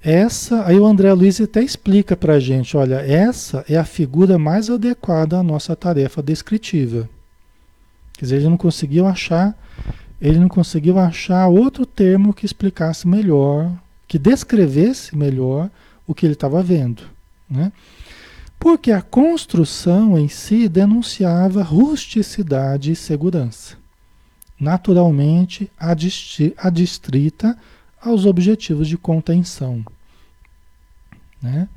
[0.02, 4.38] Essa, aí o André Luiz até explica para a gente, olha, essa é a figura
[4.38, 7.08] mais adequada à nossa tarefa descritiva.
[8.14, 9.54] Quer dizer, ele não conseguiu achar,
[10.20, 13.70] ele não conseguiu achar outro termo que explicasse melhor,
[14.08, 15.70] que descrevesse melhor
[16.06, 17.02] o que ele estava vendo,
[17.48, 17.70] né?
[18.58, 23.76] Porque a construção em si denunciava rusticidade e segurança,
[24.58, 27.56] naturalmente adstrita
[28.02, 29.84] aos objetivos de contenção.
[31.40, 31.68] Né?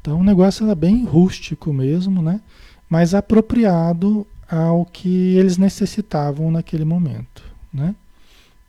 [0.00, 2.40] Então o negócio era bem rústico mesmo, né?
[2.88, 7.42] mas apropriado ao que eles necessitavam naquele momento.
[7.72, 7.94] Né?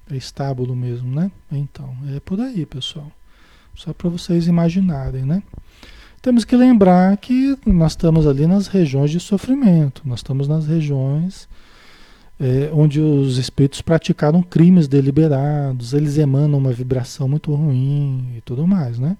[0.10, 1.30] É estábulo mesmo, né?
[1.52, 3.12] Então, é por aí, pessoal.
[3.76, 5.44] Só para vocês imaginarem, né?
[6.22, 11.48] Temos que lembrar que nós estamos ali nas regiões de sofrimento, nós estamos nas regiões
[12.40, 18.68] é, onde os espíritos praticaram crimes deliberados, eles emanam uma vibração muito ruim e tudo
[18.68, 19.18] mais, né?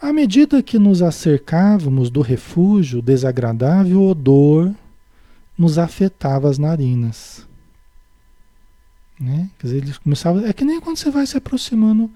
[0.00, 4.74] À medida que nos acercávamos do refúgio, o desagradável odor
[5.56, 7.46] nos afetava as narinas.
[9.20, 9.48] Né?
[9.60, 10.44] Quer dizer, eles começavam.
[10.44, 12.10] É que nem quando você vai se aproximando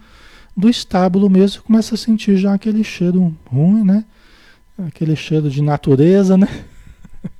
[0.57, 4.05] do estábulo mesmo, começa a sentir já aquele cheiro ruim, né?
[4.89, 6.49] Aquele cheiro de natureza, né?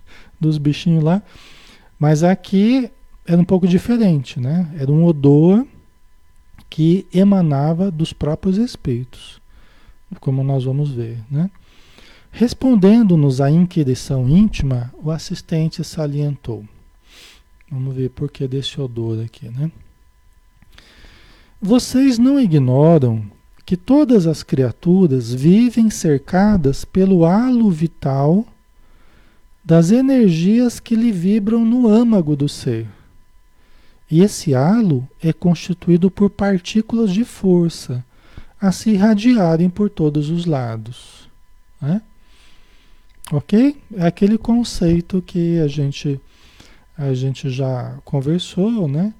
[0.41, 1.21] Dos bichinhos lá.
[1.99, 2.91] Mas aqui
[3.27, 4.73] era um pouco diferente, né?
[4.79, 5.67] Era um odor
[6.69, 9.41] que emanava dos próprios espíritos,
[10.21, 11.51] como nós vamos ver, né?
[12.31, 16.65] Respondendo-nos à inquirição íntima, o assistente salientou.
[17.71, 19.71] Vamos ver por que desse odor aqui, né?
[21.61, 23.25] Vocês não ignoram
[23.65, 28.47] que todas as criaturas vivem cercadas pelo halo vital
[29.67, 32.87] das energias que lhe vibram no âmago do ser.
[34.09, 38.05] E esse halo é constituído por partículas de força
[38.61, 41.29] a se irradiarem por todos os lados.
[41.83, 42.01] Né?
[43.33, 43.77] Ok?
[43.97, 46.21] É aquele conceito que a gente,
[46.97, 49.13] a gente já conversou, né?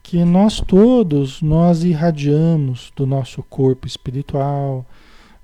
[0.00, 4.86] Que nós todos, nós irradiamos do nosso corpo espiritual,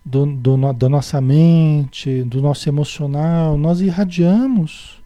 [0.08, 4.98] do, do, da nossa mente, do nosso emocional, nós irradiamos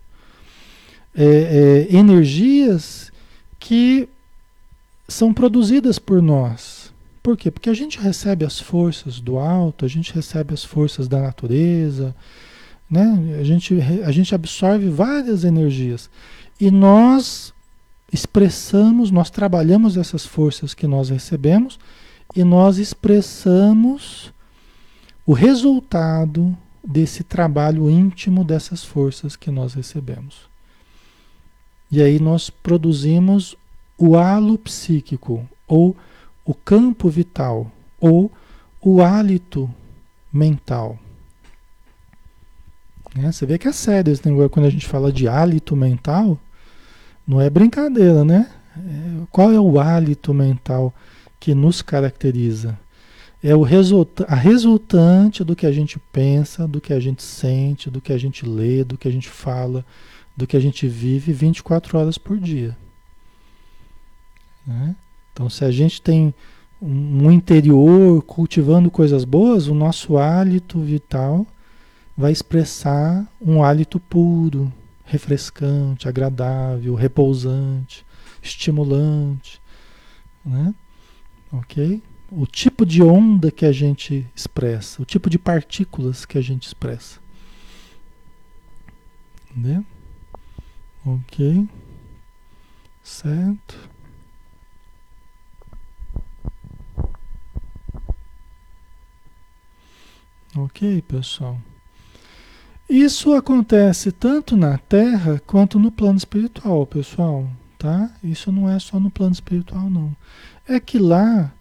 [1.15, 3.11] é, é, energias
[3.59, 4.09] que
[5.09, 6.93] são produzidas por nós.
[7.23, 7.51] Por quê?
[7.51, 12.15] Porque a gente recebe as forças do alto, a gente recebe as forças da natureza,
[12.91, 13.37] né?
[13.41, 16.09] a, gente, a gente absorve várias energias.
[16.61, 17.53] E nós
[18.13, 21.79] expressamos, nós trabalhamos essas forças que nós recebemos
[22.35, 24.33] e nós expressamos
[25.25, 30.51] o resultado desse trabalho íntimo dessas forças que nós recebemos.
[31.91, 33.57] E aí nós produzimos
[33.97, 35.97] o halo psíquico, ou
[36.45, 37.71] o campo vital,
[38.01, 38.33] ou
[38.81, 39.73] o hálito
[40.33, 40.99] mental.
[43.17, 46.39] É, você vê que é sério esse negócio quando a gente fala de hálito mental,
[47.27, 48.51] não é brincadeira, né?
[48.77, 50.93] É, qual é o hálito mental
[51.39, 52.79] que nos caracteriza?
[53.43, 57.91] É o resulta a resultante do que a gente pensa, do que a gente sente,
[57.91, 59.85] do que a gente lê, do que a gente fala,
[60.37, 62.77] do que a gente vive 24 horas por dia.
[64.67, 64.95] Né?
[65.33, 66.33] Então, se a gente tem
[66.81, 71.47] um interior cultivando coisas boas, o nosso hálito vital
[72.17, 74.73] vai expressar um hálito puro,
[75.05, 78.05] refrescante, agradável, repousante,
[78.43, 79.61] estimulante,
[80.45, 80.75] né?
[81.53, 82.03] Ok?
[82.35, 86.67] O tipo de onda que a gente expressa, o tipo de partículas que a gente
[86.67, 87.21] expressa.
[89.51, 89.85] Entendeu?
[91.05, 91.69] Ok.
[93.03, 93.91] Certo.
[100.57, 101.59] Ok, pessoal?
[102.89, 108.11] Isso acontece tanto na Terra quanto no plano espiritual, pessoal, tá?
[108.23, 110.15] Isso não é só no plano espiritual, não.
[110.67, 111.53] É que lá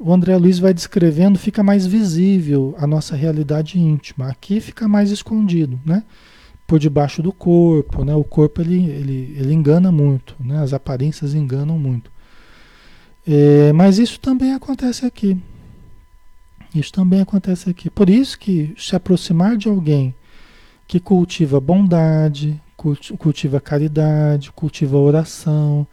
[0.00, 4.28] o André Luiz vai descrevendo, fica mais visível a nossa realidade íntima.
[4.28, 6.02] Aqui fica mais escondido, né?
[6.66, 8.14] Por debaixo do corpo, né?
[8.14, 10.62] O corpo ele, ele, ele engana muito, né?
[10.62, 12.10] As aparências enganam muito.
[13.26, 15.36] É, mas isso também acontece aqui.
[16.74, 17.90] Isso também acontece aqui.
[17.90, 20.14] Por isso que se aproximar de alguém
[20.88, 22.58] que cultiva bondade,
[23.18, 25.86] cultiva caridade, cultiva oração,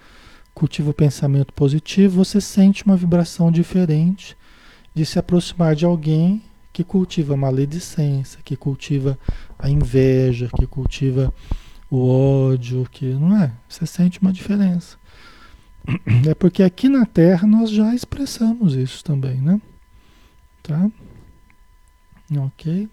[0.58, 4.36] cultiva o pensamento positivo, você sente uma vibração diferente
[4.92, 6.42] de se aproximar de alguém
[6.74, 9.20] que cultiva a maledicência, que cultiva
[9.60, 11.32] a inveja, que cultiva
[11.92, 13.54] o ódio, que não é?
[13.70, 14.98] Você sente uma diferença.
[16.28, 19.62] É porque aqui na Terra nós já expressamos isso também, né?
[20.64, 20.90] Tá?
[22.36, 22.90] Ok?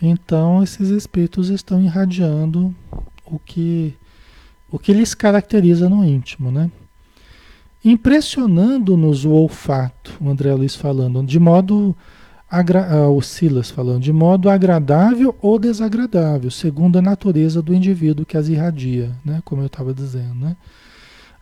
[0.00, 2.72] Então, esses espíritos estão irradiando
[3.24, 3.96] o que,
[4.70, 6.70] o que lhes caracteriza no íntimo, né?
[7.84, 11.96] Impressionando-nos o olfato, o André Luiz falando, de modo
[12.50, 18.36] ah, o Silas falando, de modo agradável ou desagradável, segundo a natureza do indivíduo que
[18.36, 19.40] as irradia, né?
[19.44, 20.34] como eu estava dizendo.
[20.34, 20.56] Né?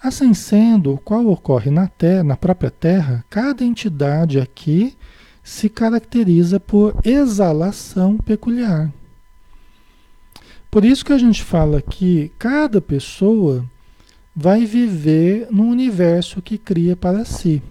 [0.03, 4.95] Assim sendo, qual ocorre na terra, na própria Terra, cada entidade aqui
[5.43, 8.91] se caracteriza por exalação peculiar.
[10.75, 13.65] Por isso que a gente fala que cada pessoa
[14.35, 17.63] vai viver no universo que cria para si.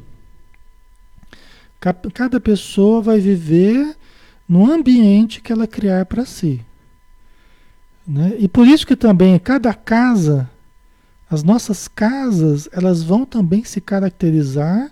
[2.14, 3.98] Cada pessoa vai viver
[4.48, 6.62] no ambiente que ela criar para si.
[8.08, 8.38] Né?
[8.40, 10.50] E por isso que também cada casa,
[11.30, 14.90] as nossas casas, elas vão também se caracterizar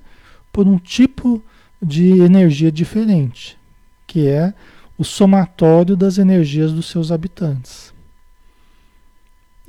[0.52, 1.42] por um tipo
[1.82, 3.58] de energia diferente,
[4.06, 4.54] que é
[4.98, 7.91] o somatório das energias dos seus habitantes.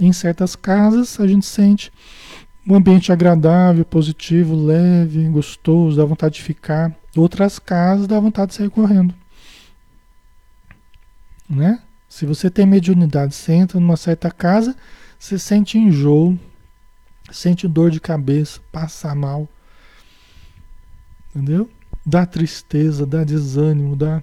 [0.04, 1.92] Em certas casas, a gente sente
[2.66, 6.94] um ambiente agradável, positivo, leve, gostoso, dá vontade de ficar.
[7.16, 9.14] Outras casas, dá vontade de sair correndo.
[11.48, 11.80] Né?
[12.08, 14.76] Se você tem mediunidade, você entra numa certa casa,
[15.18, 16.38] você sente enjoo,
[17.30, 19.48] sente dor de cabeça, passa mal.
[21.30, 21.70] Entendeu?
[22.04, 24.22] dá tristeza, dá desânimo, dá.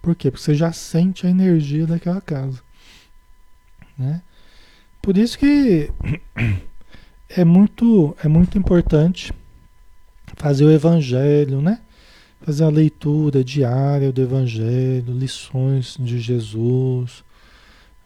[0.00, 0.30] Por quê?
[0.30, 2.60] Porque você já sente a energia daquela casa.
[3.96, 4.22] Né?
[5.08, 5.90] Por isso que
[7.30, 9.32] é muito, é muito importante
[10.36, 11.80] fazer o evangelho, né?
[12.42, 17.24] Fazer a leitura diária do evangelho, lições de Jesus,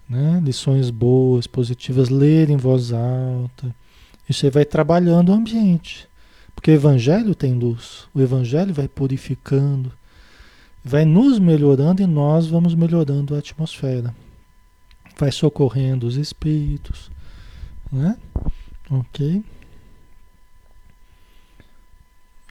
[0.09, 0.41] né?
[0.45, 3.75] Lições boas, positivas, ler em voz alta.
[4.29, 6.09] Isso aí vai trabalhando o ambiente.
[6.55, 9.91] Porque o Evangelho tem luz, o Evangelho vai purificando,
[10.85, 14.15] vai nos melhorando e nós vamos melhorando a atmosfera.
[15.19, 17.11] Vai socorrendo os espíritos,
[17.91, 18.17] né?
[18.91, 19.43] Ok?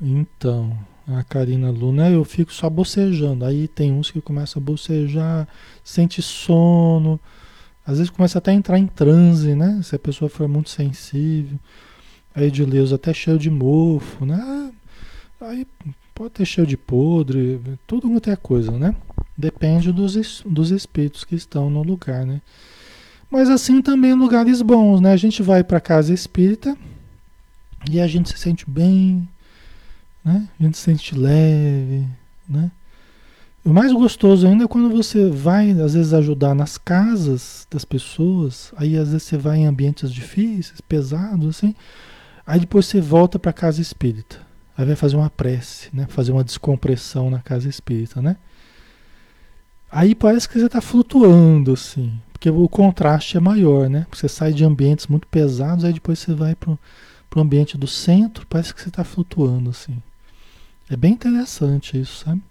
[0.02, 3.46] Então, a Karina Luna, eu fico só bocejando.
[3.46, 5.48] Aí tem uns que começam a bocejar,
[5.84, 7.20] sente sono,
[7.86, 9.82] às vezes começa até a entrar em transe, né?
[9.84, 11.60] Se a pessoa for muito sensível.
[12.34, 14.72] Aí de Leus até cheio de mofo, né?
[15.42, 15.68] Aí
[16.14, 18.96] pode ter cheio de podre, tudo quanto é coisa, né?
[19.42, 22.42] Depende dos, dos espíritos que estão no lugar, né?
[23.30, 25.12] Mas assim também lugares bons, né?
[25.12, 26.78] A gente vai para casa espírita
[27.90, 29.28] e a gente se sente bem,
[30.24, 30.48] né?
[30.60, 32.06] A gente se sente leve,
[32.48, 32.72] né?
[33.64, 38.74] O mais gostoso ainda é quando você vai, às vezes, ajudar nas casas das pessoas,
[38.76, 41.76] aí às vezes você vai em ambientes difíceis, pesados, assim,
[42.46, 44.38] Aí depois você volta para a casa espírita.
[44.78, 46.06] Aí vai fazer uma prece, né?
[46.10, 48.36] Fazer uma descompressão na casa espírita, né?
[49.92, 52.18] Aí parece que você está flutuando, assim.
[52.32, 54.08] Porque o contraste é maior, né?
[54.12, 58.48] Você sai de ambientes muito pesados, aí depois você vai para o ambiente do centro,
[58.48, 60.02] parece que você está flutuando, assim.
[60.90, 62.42] É bem interessante isso, sabe?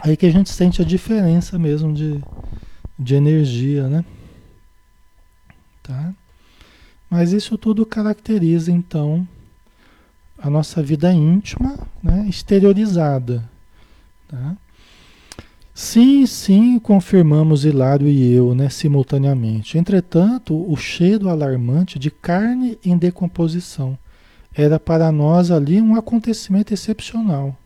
[0.00, 2.22] Aí que a gente sente a diferença mesmo de,
[2.98, 4.04] de energia, né?
[5.82, 6.14] Tá?
[7.10, 9.26] Mas isso tudo caracteriza então
[10.38, 13.48] a nossa vida íntima, né, exteriorizada.
[14.26, 14.56] Tá?
[15.74, 19.78] Sim, sim, confirmamos Hilário e eu, né, simultaneamente.
[19.78, 23.98] Entretanto, o cheiro alarmante de carne em decomposição
[24.54, 27.56] era para nós ali um acontecimento excepcional.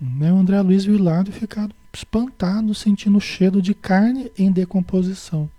[0.00, 4.52] Né, o André Luiz e o Hilário ficaram espantados sentindo o cheiro de carne em
[4.52, 5.50] decomposição.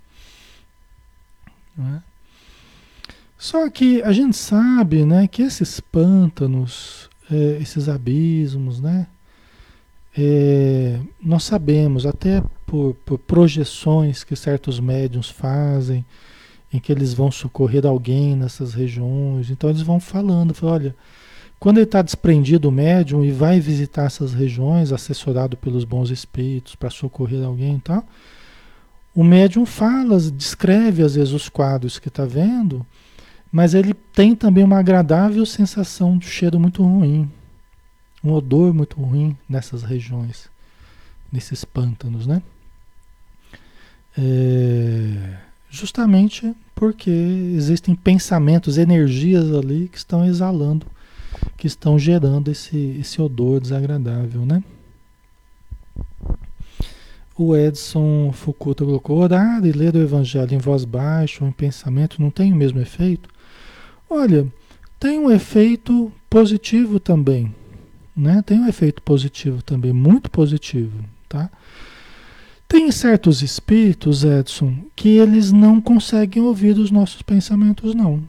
[1.75, 2.01] Né?
[3.38, 9.07] Só que a gente sabe né, que esses pântanos, é, esses abismos, né,
[10.18, 16.03] é, nós sabemos, até por, por, projeções que certos médiums fazem,
[16.74, 20.95] em que eles vão socorrer alguém nessas regiões, então eles vão falando, falam, olha,
[21.59, 26.76] quando ele está desprendido o médium e vai visitar essas regiões, assessorado pelos bons espíritos
[26.76, 28.03] para socorrer alguém e tal,
[29.15, 32.86] o médium fala, descreve às vezes os quadros que está vendo,
[33.51, 37.30] mas ele tem também uma agradável sensação de cheiro muito ruim,
[38.28, 40.49] um odor muito ruim nessas regiões,
[41.32, 42.41] nesses pântanos, né?
[44.17, 45.38] É,
[45.69, 50.86] justamente porque existem pensamentos, energias ali que estão exalando,
[51.55, 54.63] que estão gerando esse, esse odor desagradável, né?
[57.38, 62.21] O Edson Foucault colocou: orar e ler o Evangelho em voz baixa ou em pensamento
[62.21, 63.30] não tem o mesmo efeito?
[64.09, 64.47] Olha,
[64.99, 67.53] tem um efeito positivo também,
[68.18, 68.41] né?
[68.41, 71.49] Tem um efeito positivo também, muito positivo, tá?
[72.68, 78.22] Tem certos espíritos, Edson, que eles não conseguem ouvir os nossos pensamentos, não.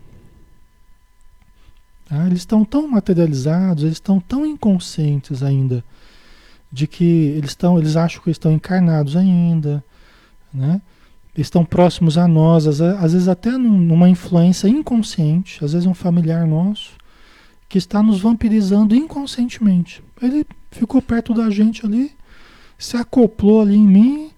[2.04, 2.26] Tá?
[2.26, 5.82] Eles estão tão materializados, eles estão tão inconscientes ainda
[6.70, 9.82] de que eles estão, eles acham que estão encarnados ainda,
[10.52, 10.80] né?
[11.36, 16.44] Estão próximos a nós, às, às vezes até numa influência inconsciente, às vezes um familiar
[16.46, 16.97] nosso,
[17.68, 20.02] que está nos vampirizando inconscientemente.
[20.22, 22.12] Ele ficou perto da gente ali,
[22.78, 24.30] se acoplou ali em mim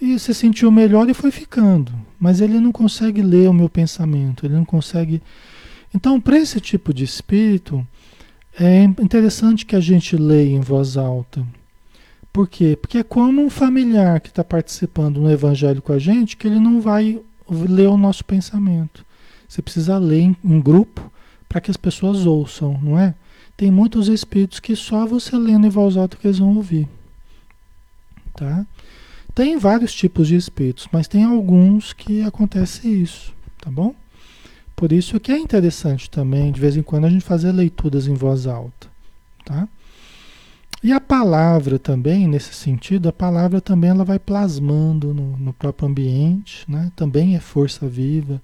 [0.00, 1.92] e se sentiu melhor e foi ficando.
[2.18, 5.22] Mas ele não consegue ler o meu pensamento, ele não consegue.
[5.94, 7.86] Então, para esse tipo de espírito,
[8.58, 11.44] é interessante que a gente leia em voz alta.
[12.32, 12.78] Por quê?
[12.80, 16.60] Porque é como um familiar que está participando no evangelho com a gente, que ele
[16.60, 19.04] não vai ler o nosso pensamento.
[19.48, 21.10] Você precisa ler em, em grupo
[21.50, 23.12] para que as pessoas ouçam, não é?
[23.56, 26.88] Tem muitos espíritos que só você lendo em voz alta que eles vão ouvir.
[28.36, 28.64] Tá?
[29.34, 33.92] Tem vários tipos de espíritos, mas tem alguns que acontece isso, tá bom?
[34.76, 38.14] Por isso que é interessante também, de vez em quando, a gente fazer leituras em
[38.14, 38.86] voz alta,
[39.44, 39.68] tá?
[40.84, 45.88] E a palavra também, nesse sentido, a palavra também ela vai plasmando no, no próprio
[45.88, 46.92] ambiente, né?
[46.94, 48.40] Também é força viva,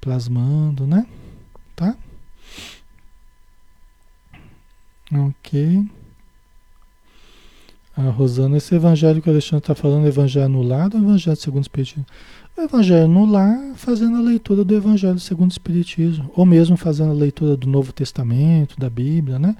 [0.00, 1.06] plasmando, né?
[1.76, 1.94] Tá?
[5.12, 5.84] Ok.
[7.96, 11.66] A Rosana, esse evangelho que o Alexandre está falando, evangelho anulado ou evangelho segundo o
[11.66, 12.06] Espiritismo?
[12.56, 17.14] O evangelho anular, fazendo a leitura do evangelho segundo o Espiritismo, ou mesmo fazendo a
[17.14, 19.56] leitura do Novo Testamento, da Bíblia, né?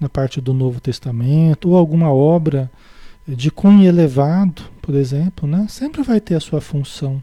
[0.00, 2.70] Na parte do Novo Testamento, ou alguma obra
[3.28, 5.66] de cunho elevado, por exemplo, né?
[5.68, 7.22] Sempre vai ter a sua função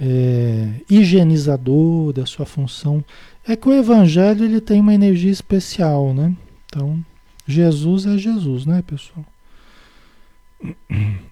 [0.00, 3.04] é, higienizadora, a sua função.
[3.46, 6.34] É que o evangelho ele tem uma energia especial, né?
[6.74, 7.06] Então,
[7.46, 9.24] Jesus é Jesus, né, pessoal?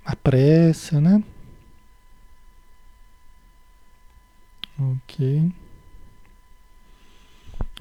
[0.04, 1.20] a pressa, né?
[4.78, 5.50] Ok.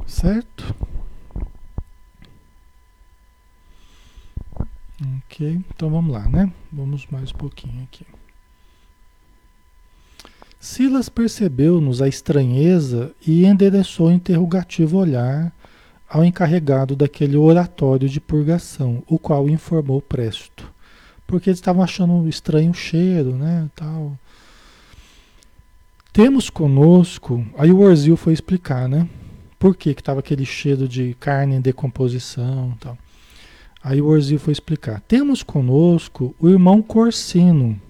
[0.07, 0.75] Certo?
[5.25, 6.51] Ok, então vamos lá, né?
[6.71, 8.07] Vamos mais um pouquinho aqui.
[10.59, 15.53] Silas percebeu-nos a estranheza e endereçou o interrogativo olhar
[16.11, 20.71] ao encarregado daquele oratório de purgação, o qual informou presto
[21.31, 24.19] porque eles estavam achando estranho o cheiro, né, tal.
[26.11, 29.07] Temos conosco, aí o Orzil foi explicar, né,
[29.57, 32.97] por que que estava aquele cheiro de carne em decomposição, tal.
[33.81, 34.99] Aí o Orzil foi explicar.
[35.07, 37.81] Temos conosco o irmão Corsino,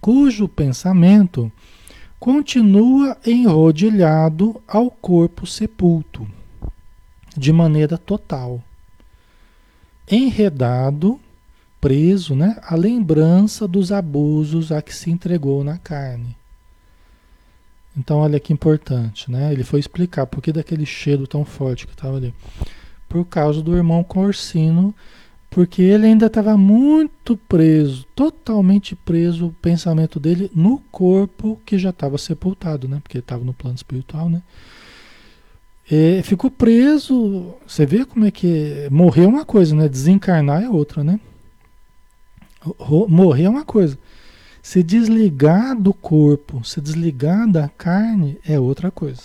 [0.00, 1.52] cujo pensamento
[2.20, 6.28] continua enrodilhado ao corpo sepulto,
[7.36, 8.62] de maneira total
[10.10, 11.20] enredado,
[11.80, 16.36] preso, né, a lembrança dos abusos a que se entregou na carne.
[17.96, 19.52] Então, olha que importante, né?
[19.52, 22.34] Ele foi explicar por que daquele cheiro tão forte que estava ali.
[23.08, 24.94] Por causa do irmão Corsino,
[25.50, 31.90] porque ele ainda estava muito preso, totalmente preso, o pensamento dele no corpo que já
[31.90, 33.00] estava sepultado, né?
[33.02, 34.42] Porque estava no plano espiritual, né?
[35.90, 37.52] É, ficou preso.
[37.66, 38.46] Você vê como é que
[38.86, 38.90] é?
[38.90, 39.88] morrer é uma coisa, né?
[39.88, 41.18] Desencarnar é outra, né?
[43.08, 43.98] Morrer é uma coisa.
[44.62, 49.22] Se desligar do corpo, se desligar da carne é outra coisa.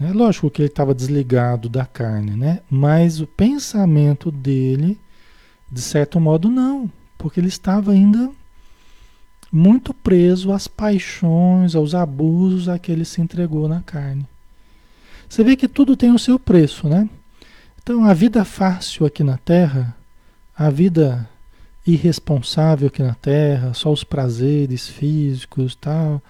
[0.00, 2.60] É lógico que ele estava desligado da carne, né?
[2.68, 4.98] Mas o pensamento dele,
[5.70, 8.30] de certo modo, não, porque ele estava ainda
[9.52, 14.26] muito preso às paixões, aos abusos a que ele se entregou na carne.
[15.28, 17.08] Você vê que tudo tem o seu preço, né?
[17.80, 19.96] Então, a vida fácil aqui na Terra,
[20.56, 21.28] a vida
[21.86, 26.22] irresponsável aqui na Terra, só os prazeres físicos tal.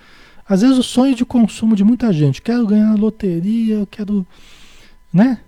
[0.47, 4.26] Às vezes o sonho de consumo de muita gente, quero ganhar na loteria, eu quero,
[5.12, 5.40] né?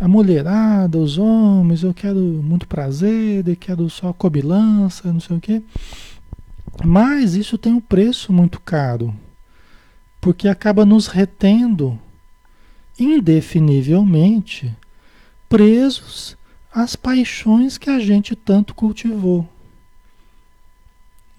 [0.00, 5.40] A mulherada, os homens, eu quero muito prazer, eu quero só cobilança, não sei o
[5.40, 5.60] quê.
[6.84, 9.12] Mas isso tem um preço muito caro,
[10.20, 11.98] porque acaba nos retendo
[12.98, 14.72] indefinivelmente
[15.48, 16.36] presos
[16.72, 19.48] às paixões que a gente tanto cultivou.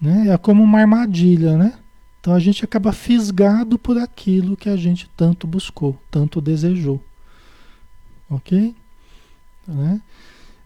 [0.00, 0.28] Né?
[0.28, 1.74] É como uma armadilha, né?
[2.20, 7.02] Então a gente acaba fisgado por aquilo que a gente tanto buscou, tanto desejou.
[8.28, 8.74] Ok?
[9.66, 10.00] Né?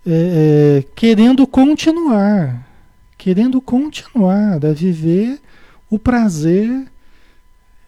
[0.05, 2.69] É, é, querendo continuar,
[3.17, 5.41] querendo continuar a viver
[5.89, 6.91] o prazer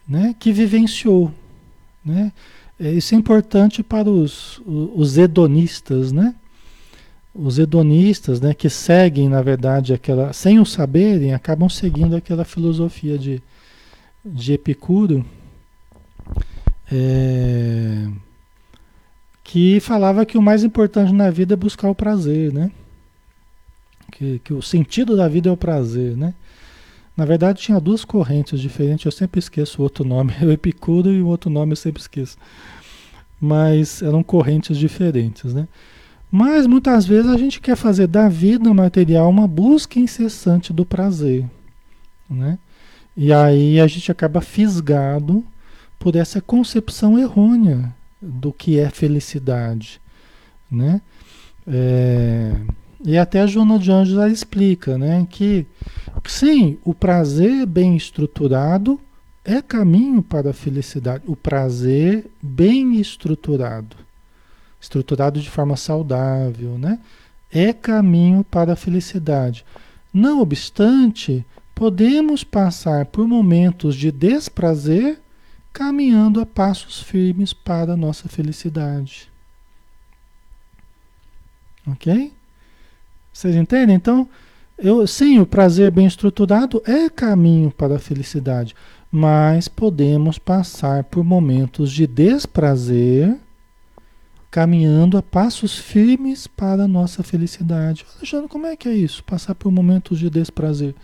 [0.08, 1.32] né, que vivenciou.
[2.04, 2.32] Né?
[2.78, 6.34] É, isso é importante para os, os hedonistas, né?
[7.34, 13.18] Os hedonistas, né, que seguem, na verdade, aquela, sem o saberem, acabam seguindo aquela filosofia
[13.18, 13.42] de,
[14.26, 15.24] de Epicuro,
[16.90, 18.08] é,
[19.44, 22.70] que falava que o mais importante na vida é buscar o prazer, né?
[24.10, 26.34] Que, que o sentido da vida é o prazer, né?
[27.16, 31.22] Na verdade, tinha duas correntes diferentes, eu sempre esqueço o outro nome, o Epicuro e
[31.22, 32.36] o outro nome eu sempre esqueço.
[33.40, 35.68] Mas eram correntes diferentes, né?
[36.30, 41.48] Mas muitas vezes a gente quer fazer da vida material uma busca incessante do prazer,
[42.28, 42.58] né?
[43.16, 45.44] E aí a gente acaba fisgado
[45.98, 50.00] por essa concepção errônea do que é felicidade,
[50.70, 51.00] né?
[51.66, 52.52] É,
[53.04, 55.66] e até a Joana de Anjos explica, né, que
[56.26, 59.00] sim, o prazer bem estruturado
[59.44, 61.24] é caminho para a felicidade.
[61.26, 63.96] O prazer bem estruturado,
[64.80, 66.98] estruturado de forma saudável, né,
[67.50, 69.64] é caminho para a felicidade.
[70.12, 71.44] Não obstante,
[71.76, 75.20] podemos passar por momentos de desprazer
[75.74, 79.30] caminhando a passos firmes para a nossa felicidade.
[81.86, 82.32] Ok?
[83.30, 83.94] Vocês entendem?
[83.94, 84.26] Então,
[84.78, 88.74] eu, sim, o prazer bem estruturado é caminho para a felicidade,
[89.12, 93.36] mas podemos passar por momentos de desprazer,
[94.50, 98.06] caminhando a passos firmes para a nossa felicidade.
[98.16, 99.22] Alexandre, como é que é isso?
[99.22, 100.94] Passar por momentos de desprazer.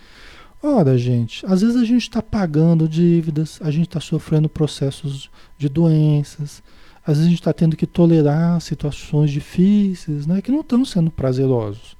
[0.62, 5.68] Ora, gente, às vezes a gente está pagando dívidas, a gente está sofrendo processos de
[5.68, 6.62] doenças,
[7.04, 11.10] às vezes a gente está tendo que tolerar situações difíceis, né, que não estão sendo
[11.10, 11.96] prazerosos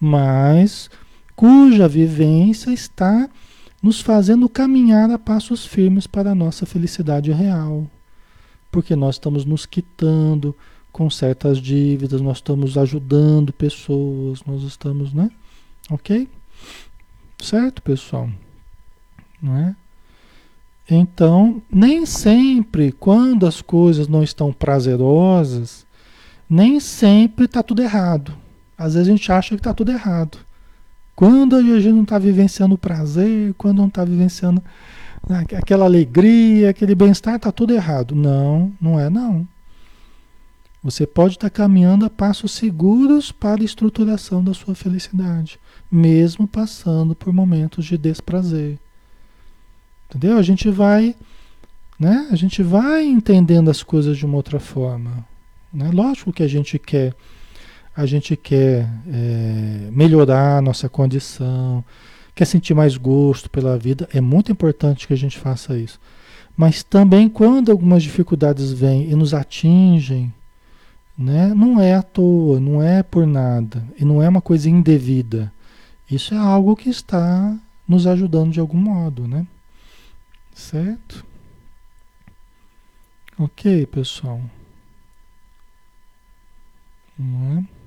[0.00, 0.90] mas
[1.34, 3.28] cuja vivência está
[3.82, 7.86] nos fazendo caminhar a passos firmes para a nossa felicidade real.
[8.70, 10.54] Porque nós estamos nos quitando
[10.92, 15.30] com certas dívidas, nós estamos ajudando pessoas, nós estamos, né?
[15.90, 16.28] Ok?
[17.40, 18.28] Certo, pessoal?
[19.40, 19.76] Não é?
[20.90, 25.86] Então, nem sempre, quando as coisas não estão prazerosas,
[26.48, 28.32] nem sempre está tudo errado.
[28.76, 30.38] Às vezes a gente acha que está tudo errado.
[31.14, 34.62] Quando a gente não está vivenciando o prazer, quando não está vivenciando
[35.28, 38.14] né, aquela alegria, aquele bem-estar, está tudo errado.
[38.14, 39.46] Não, não é não.
[40.90, 45.60] Você pode estar caminhando a passos seguros para a estruturação da sua felicidade,
[45.92, 48.78] mesmo passando por momentos de desprazer.
[50.08, 50.38] Entendeu?
[50.38, 51.14] A gente vai,
[52.00, 52.26] né?
[52.30, 55.26] A gente vai entendendo as coisas de uma outra forma.
[55.70, 55.90] Né?
[55.92, 57.14] Lógico que a gente quer
[57.94, 61.84] a gente quer é, melhorar a nossa condição,
[62.34, 66.00] quer sentir mais gosto pela vida, é muito importante que a gente faça isso.
[66.56, 70.32] Mas também quando algumas dificuldades vêm e nos atingem,
[71.18, 75.52] né, não é à toa, não é por nada, e não é uma coisa indevida.
[76.10, 79.46] Isso é algo que está nos ajudando de algum modo, né?
[80.54, 81.26] Certo?
[83.38, 84.40] Ok, pessoal.
[87.18, 87.78] Não é?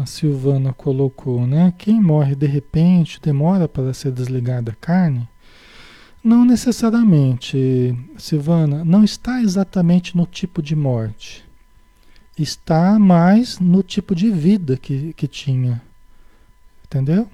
[0.00, 1.74] a Silvana colocou, né?
[1.76, 5.28] Quem morre de repente demora para ser desligado da carne?
[6.28, 11.42] Não necessariamente, Silvana, não está exatamente no tipo de morte.
[12.38, 15.80] Está mais no tipo de vida que, que tinha.
[16.84, 17.26] Entendeu?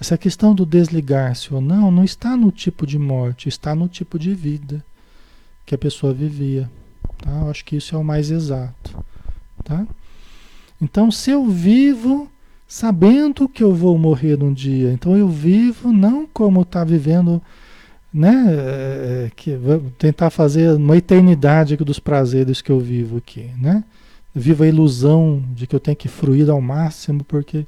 [0.00, 4.18] Essa questão do desligar-se ou não, não está no tipo de morte, está no tipo
[4.18, 4.84] de vida
[5.64, 6.68] que a pessoa vivia.
[7.18, 7.30] Tá?
[7.30, 8.98] Eu acho que isso é o mais exato.
[9.62, 9.86] Tá?
[10.82, 12.28] Então, se eu vivo
[12.66, 17.40] sabendo que eu vou morrer um dia, então eu vivo não como está vivendo
[18.12, 18.46] né?
[18.48, 19.56] É, é que
[19.98, 23.84] tentar fazer uma eternidade dos prazeres que eu vivo aqui, né?
[24.34, 27.66] Vivo a ilusão de que eu tenho que fruir ao máximo, porque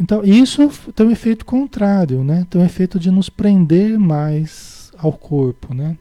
[0.00, 2.46] então isso tem um efeito contrário, né?
[2.48, 5.96] Tem um efeito de nos prender mais ao corpo, né?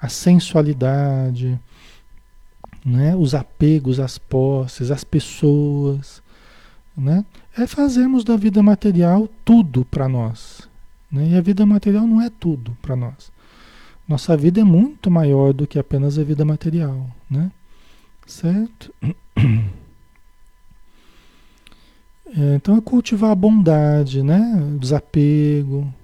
[0.00, 1.58] A sensualidade,
[2.84, 3.14] né?
[3.14, 6.22] Os apegos às posses, às pessoas,
[6.96, 7.24] né?
[7.56, 10.68] É fazermos da vida material tudo para nós,
[11.10, 11.28] né?
[11.30, 13.30] E a vida material não é tudo para nós.
[14.08, 17.50] Nossa vida é muito maior do que apenas a vida material, né?
[18.26, 18.92] Certo?
[22.36, 24.40] É, então é cultivar a bondade, né?
[24.74, 25.94] O desapego,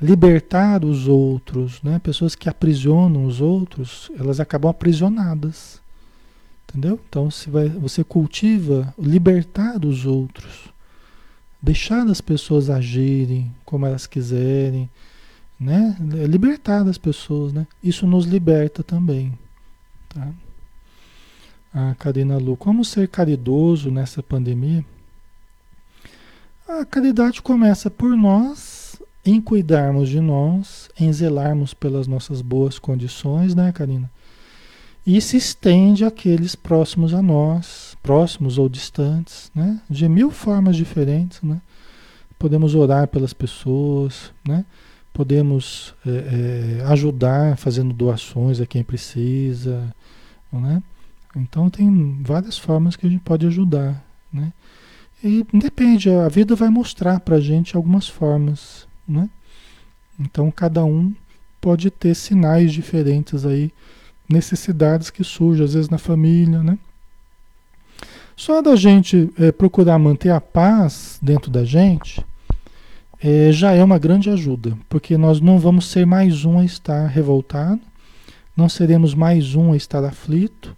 [0.00, 1.98] libertar os outros, né?
[1.98, 5.80] Pessoas que aprisionam os outros, elas acabam aprisionadas.
[6.68, 7.00] Entendeu?
[7.08, 10.68] Então se vai, você cultiva libertar os outros,
[11.64, 14.88] deixar as pessoas agirem como elas quiserem,
[15.58, 15.96] né?
[16.28, 17.66] Libertar as pessoas, né?
[17.82, 19.32] Isso nos liberta também,
[20.10, 20.28] tá?
[21.72, 24.84] A Karina Lu, como ser caridoso nessa pandemia?
[26.68, 33.54] A caridade começa por nós, em cuidarmos de nós, em zelarmos pelas nossas boas condições,
[33.54, 34.10] né, Karina?
[35.06, 39.80] E se estende àqueles próximos a nós, próximos ou distantes, né?
[39.88, 41.60] De mil formas diferentes, né?
[42.38, 44.66] Podemos orar pelas pessoas, né?
[45.10, 46.10] Podemos é,
[46.82, 49.90] é, ajudar fazendo doações a quem precisa,
[50.52, 50.82] né?
[51.34, 54.52] Então tem várias formas que a gente pode ajudar, né?
[55.22, 59.30] E depende, a vida vai mostrar para a gente algumas formas, né?
[60.20, 61.14] Então cada um
[61.58, 63.72] pode ter sinais diferentes aí,
[64.28, 66.78] necessidades que surgem às vezes na família, né?
[68.36, 72.24] Só da gente é, procurar manter a paz dentro da gente
[73.22, 77.06] é, já é uma grande ajuda, porque nós não vamos ser mais um a estar
[77.06, 77.80] revoltado,
[78.56, 80.76] não seremos mais um a estar aflito,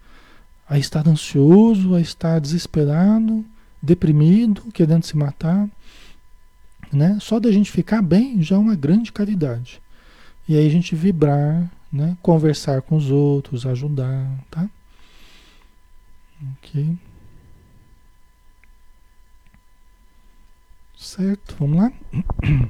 [0.69, 3.45] a estar ansioso, a estar desesperado,
[3.83, 5.69] deprimido, querendo se matar,
[6.93, 7.19] né?
[7.21, 9.81] Só da gente ficar bem já é uma grande caridade.
[10.49, 12.17] E aí a gente vibrar, né?
[12.23, 14.69] Conversar com os outros, ajudar, tá?
[16.59, 16.97] Ok.
[21.07, 21.93] Certo, vamos lá?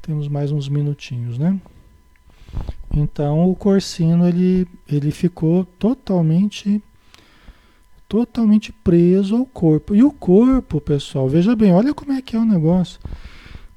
[0.00, 1.60] Temos mais uns minutinhos, né?
[2.94, 6.80] Então o Corsino ele, ele ficou totalmente
[8.08, 9.96] totalmente preso ao corpo.
[9.96, 13.00] E o corpo, pessoal, veja bem, olha como é que é o negócio.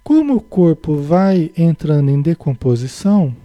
[0.03, 3.35] Como o corpo vai entrando em decomposição,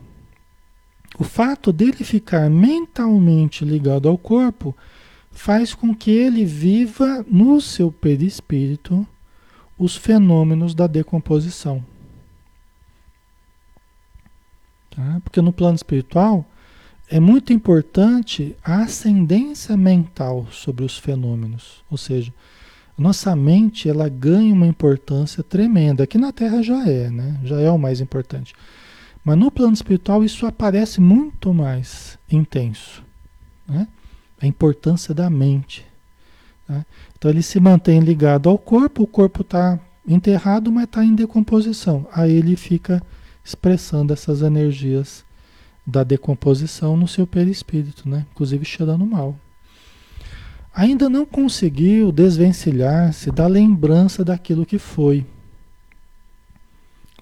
[1.19, 4.77] o fato dele ficar mentalmente ligado ao corpo
[5.31, 9.09] faz com que ele viva no seu perispírito
[9.79, 11.85] os fenômenos da decomposição.
[14.91, 15.21] Tá?
[15.25, 16.47] Porque no plano espiritual,
[17.11, 22.33] é muito importante a ascendência mental sobre os fenômenos, ou seja,
[22.97, 26.05] nossa mente ela ganha uma importância tremenda.
[26.05, 27.41] Aqui na Terra já é, né?
[27.43, 28.55] Já é o mais importante.
[29.25, 33.03] Mas no plano espiritual isso aparece muito mais intenso,
[33.67, 33.89] né?
[34.41, 35.85] A importância da mente.
[36.69, 36.87] Né?
[37.25, 42.07] Então ele se mantém ligado ao corpo, o corpo está enterrado, mas está em decomposição.
[42.13, 43.03] Aí ele fica
[43.43, 45.25] expressando essas energias
[45.87, 48.27] da decomposição no seu perispírito, né?
[48.31, 49.35] inclusive cheirando mal.
[50.75, 55.25] Ainda não conseguiu desvencilhar-se da lembrança daquilo que foi,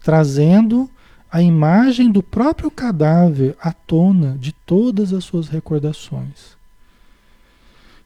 [0.03, 0.91] trazendo
[1.31, 6.61] a imagem do próprio cadáver à tona de todas as suas recordações.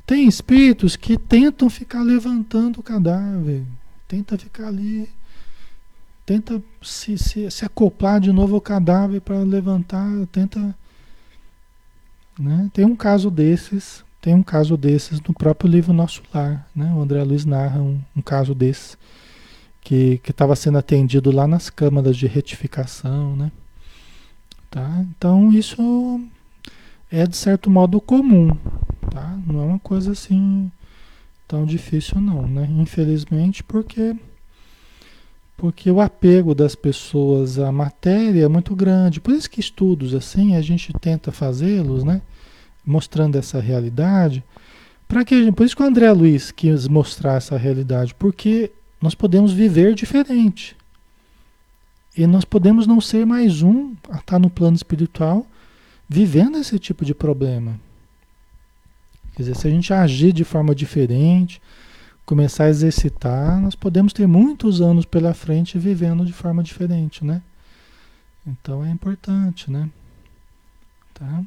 [0.06, 3.64] Tem espíritos que tentam ficar levantando o cadáver,
[4.06, 5.08] tenta ficar ali
[6.26, 10.74] tenta se, se, se acoplar de novo ao cadáver para levantar, tenta.
[12.38, 12.68] Né?
[12.74, 16.92] Tem um caso desses, tem um caso desses no próprio livro Nosso Lar, né?
[16.92, 18.96] O André Luiz narra um, um caso desse
[19.80, 23.52] que estava sendo atendido lá nas câmaras de retificação, né?
[24.68, 25.04] Tá?
[25.16, 26.20] Então isso
[27.08, 28.50] é de certo modo comum?
[29.46, 30.70] Não é uma coisa assim
[31.46, 32.68] tão difícil não, né?
[32.78, 34.16] Infelizmente porque
[35.56, 39.20] porque o apego das pessoas à matéria é muito grande.
[39.20, 42.20] Por isso que estudos assim a gente tenta fazê-los, né?
[42.84, 44.44] Mostrando essa realidade.
[45.08, 48.70] Para que por isso que o André Luiz quis mostrar essa realidade, porque
[49.00, 50.76] nós podemos viver diferente.
[52.16, 55.46] E nós podemos não ser mais um a estar no plano espiritual
[56.08, 57.78] vivendo esse tipo de problema.
[59.36, 61.60] Quer dizer, se a gente agir de forma diferente,
[62.24, 67.42] começar a exercitar, nós podemos ter muitos anos pela frente vivendo de forma diferente, né?
[68.46, 69.88] Então é importante, né?
[71.14, 71.44] Tá?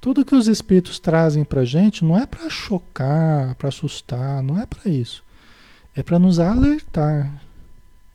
[0.00, 4.66] Tudo que os espíritos trazem para gente não é para chocar, para assustar, não é
[4.66, 5.24] para isso.
[5.94, 7.42] É para nos alertar.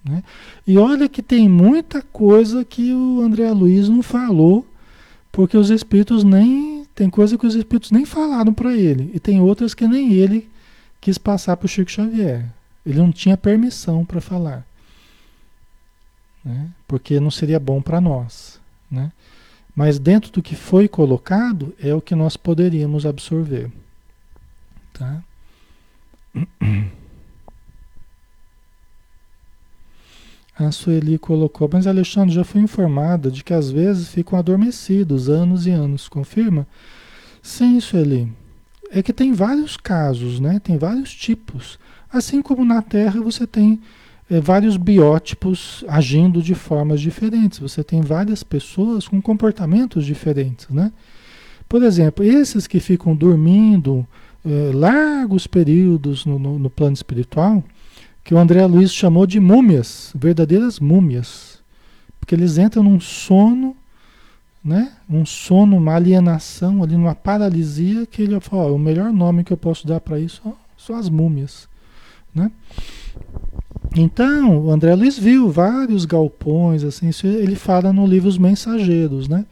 [0.03, 0.23] Né?
[0.65, 4.65] E olha que tem muita coisa que o André Luiz não falou,
[5.31, 6.72] porque os espíritos nem.
[6.95, 9.11] Tem coisa que os espíritos nem falaram para ele.
[9.13, 10.49] E tem outras que nem ele
[11.01, 12.45] quis passar para o Chico Xavier.
[12.85, 14.65] Ele não tinha permissão para falar.
[16.43, 16.69] Né?
[16.87, 18.59] Porque não seria bom para nós.
[18.91, 19.11] Né?
[19.75, 23.71] Mas dentro do que foi colocado é o que nós poderíamos absorver.
[24.93, 25.23] Tá?
[30.57, 35.65] A Sueli colocou, mas Alexandre já foi informada de que às vezes ficam adormecidos anos
[35.65, 36.07] e anos.
[36.07, 36.67] Confirma?
[37.41, 38.31] Sim, Sueli.
[38.91, 40.59] É que tem vários casos, né?
[40.59, 41.79] Tem vários tipos.
[42.11, 43.81] Assim como na Terra você tem
[44.29, 47.57] é, vários biótipos agindo de formas diferentes.
[47.57, 50.91] Você tem várias pessoas com comportamentos diferentes, né?
[51.67, 54.07] Por exemplo, esses que ficam dormindo
[54.45, 57.63] é, largos períodos no, no, no, plano espiritual,
[58.23, 61.59] que o André Luiz chamou de múmias, verdadeiras múmias,
[62.19, 63.75] porque eles entram num sono,
[64.63, 64.93] né?
[65.09, 69.57] Um sono, uma alienação ali, numa paralisia que ele falou, o melhor nome que eu
[69.57, 70.41] posso dar para isso
[70.77, 71.67] são as múmias,
[72.33, 72.49] né?
[73.95, 79.45] Então, o André Luiz viu vários galpões, assim, ele fala no livro Os Mensageiros, né?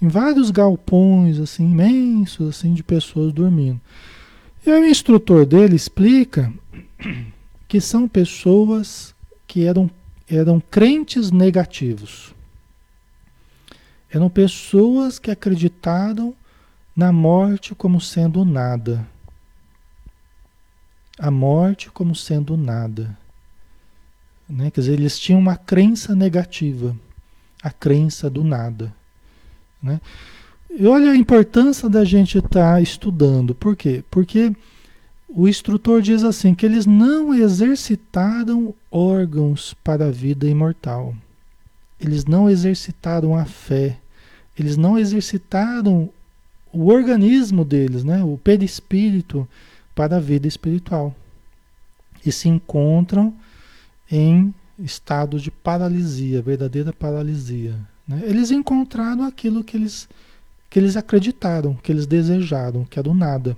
[0.00, 3.80] Em vários galpões, assim, imensos, assim, de pessoas dormindo.
[4.64, 6.52] E o instrutor dele explica
[7.68, 9.14] que são pessoas
[9.46, 9.90] que eram,
[10.28, 12.34] eram crentes negativos.
[14.10, 16.34] Eram pessoas que acreditaram
[16.96, 19.06] na morte como sendo nada.
[21.18, 23.16] A morte como sendo nada.
[24.48, 24.70] Né?
[24.70, 26.96] Quer dizer, eles tinham uma crença negativa,
[27.62, 28.94] a crença do nada.
[29.82, 30.00] Né?
[30.70, 33.54] E olha a importância da gente estar tá estudando.
[33.54, 34.02] Por quê?
[34.10, 34.54] Porque
[35.28, 41.14] o instrutor diz assim que eles não exercitaram órgãos para a vida imortal.
[42.00, 43.98] Eles não exercitaram a fé.
[44.58, 46.08] Eles não exercitaram
[46.72, 48.24] o organismo deles, né?
[48.24, 49.46] o perispírito
[49.94, 51.14] para a vida espiritual.
[52.24, 53.34] E se encontram
[54.10, 57.74] em estado de paralisia, verdadeira paralisia.
[58.06, 58.22] Né?
[58.24, 60.08] Eles encontraram aquilo que eles,
[60.70, 63.56] que eles acreditaram, que eles desejaram, que era o nada.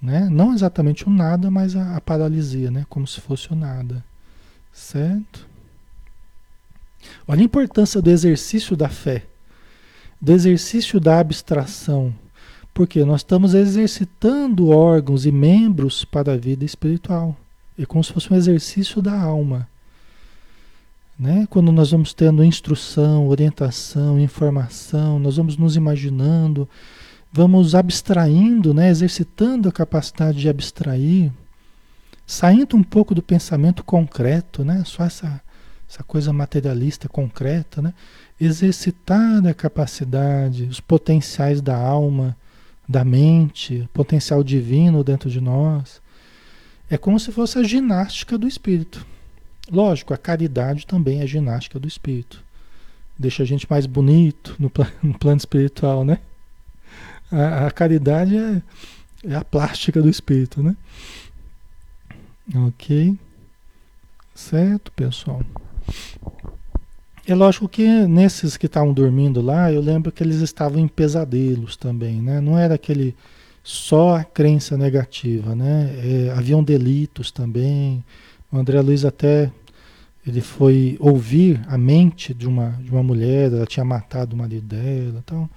[0.00, 0.28] Né?
[0.30, 2.86] Não exatamente o nada, mas a, a paralisia, né?
[2.88, 4.02] como se fosse o nada.
[4.72, 5.46] Certo?
[7.26, 9.24] Olha a importância do exercício da fé,
[10.20, 12.14] do exercício da abstração,
[12.72, 17.36] porque nós estamos exercitando órgãos e membros para a vida espiritual.
[17.78, 19.68] É como se fosse um exercício da alma.
[21.18, 21.46] Né?
[21.50, 26.68] Quando nós vamos tendo instrução, orientação, informação, nós vamos nos imaginando,
[27.32, 28.88] vamos abstraindo, né?
[28.88, 31.30] exercitando a capacidade de abstrair,
[32.26, 34.82] saindo um pouco do pensamento concreto, né?
[34.84, 35.40] só essa,
[35.88, 37.94] essa coisa materialista concreta, né?
[38.40, 42.36] exercitar a capacidade, os potenciais da alma,
[42.88, 46.00] da mente, potencial divino dentro de nós
[46.90, 49.06] é como se fosse a ginástica do espírito.
[49.70, 52.42] Lógico, a caridade também é ginástica do espírito.
[53.16, 56.18] Deixa a gente mais bonito no, no plano espiritual, né?
[57.30, 58.62] A, a caridade é,
[59.24, 60.76] é a plástica do espírito, né?
[62.66, 63.16] Ok?
[64.34, 65.42] Certo, pessoal?
[67.26, 71.76] É lógico que nesses que estavam dormindo lá, eu lembro que eles estavam em pesadelos
[71.76, 72.40] também, né?
[72.40, 73.14] Não era aquele
[73.62, 75.92] só a crença negativa, né?
[76.02, 78.02] É, haviam delitos também.
[78.50, 79.52] O André Luiz até
[80.26, 84.66] ele foi ouvir a mente de uma, de uma mulher, ela tinha matado o marido
[84.66, 85.48] dela, então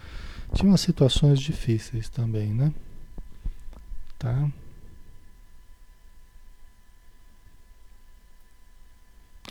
[0.54, 2.74] tinha umas situações difíceis também, né?
[4.18, 4.49] Tá?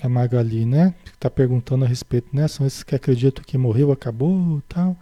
[0.03, 0.95] A Magali, né?
[1.05, 2.49] Está perguntando a respeito, né?
[2.49, 4.97] São esses que acreditam que morreu, acabou, tal.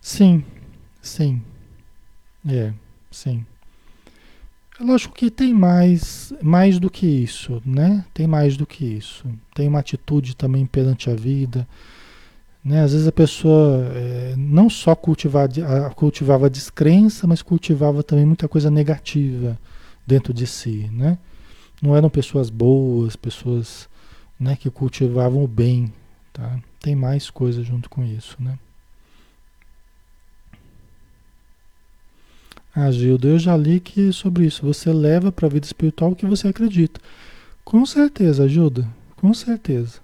[0.00, 0.44] Sim,
[1.00, 1.42] sim.
[2.46, 2.72] É,
[3.10, 3.46] sim.
[4.80, 8.04] É lógico que tem mais, mais do que isso, né?
[8.14, 9.26] Tem mais do que isso.
[9.54, 11.66] Tem uma atitude também perante a vida.
[12.68, 12.82] Né?
[12.82, 15.48] Às vezes a pessoa é, não só cultivava,
[15.96, 19.58] cultivava descrença, mas cultivava também muita coisa negativa
[20.06, 21.16] dentro de si, né?
[21.80, 23.88] Não eram pessoas boas, pessoas
[24.38, 25.90] né, que cultivavam o bem,
[26.30, 26.58] tá?
[26.78, 28.58] Tem mais coisa junto com isso, né?
[32.76, 34.66] Ah, Gilda, eu já li que sobre isso.
[34.66, 37.00] Você leva para a vida espiritual o que você acredita.
[37.64, 38.86] Com certeza, ajuda.
[39.16, 40.00] Com certeza.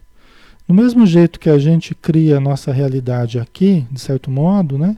[0.66, 4.96] Do mesmo jeito que a gente cria a nossa realidade aqui, de certo modo, né?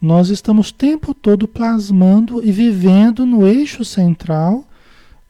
[0.00, 4.64] Nós estamos o tempo todo plasmando e vivendo no eixo central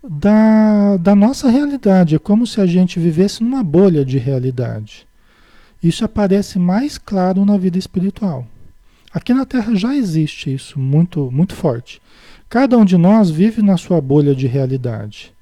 [0.06, 2.14] da, da nossa realidade.
[2.14, 5.06] É como se a gente vivesse numa bolha de realidade.
[5.82, 8.46] Isso aparece mais claro na vida espiritual.
[9.12, 12.02] Aqui na Terra já existe isso muito, muito forte.
[12.48, 15.32] Cada um de nós vive na sua bolha de realidade,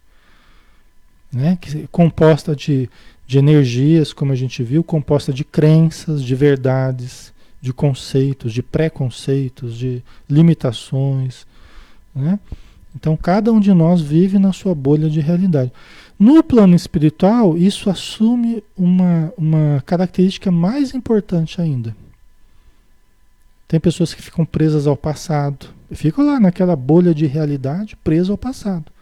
[1.32, 1.58] né?
[1.60, 2.88] que é composta de,
[3.26, 9.76] de energias, como a gente viu, composta de crenças, de verdades, de conceitos, de preconceitos,
[9.76, 11.46] de limitações.
[12.14, 12.38] Né?
[12.94, 15.72] Então, cada um de nós vive na sua bolha de realidade.
[16.18, 21.96] No plano espiritual, isso assume uma, uma característica mais importante ainda.
[23.66, 28.38] Tem pessoas que ficam presas ao passado, ficam lá naquela bolha de realidade, presa ao
[28.38, 28.92] passado.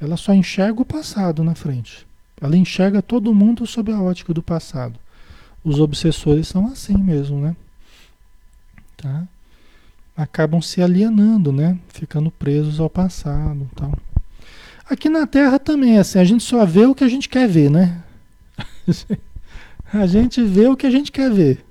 [0.00, 2.07] Ela só enxerga o passado na frente.
[2.40, 4.98] Ela enxerga todo mundo sob a ótica do passado.
[5.64, 7.56] Os obsessores são assim mesmo, né?
[8.96, 9.26] Tá?
[10.16, 11.78] Acabam se alienando, né?
[11.88, 13.92] Ficando presos ao passado, tal.
[14.88, 17.46] Aqui na Terra também é assim, a gente só vê o que a gente quer
[17.46, 18.02] ver, né?
[19.92, 21.64] a gente vê o que a gente quer ver.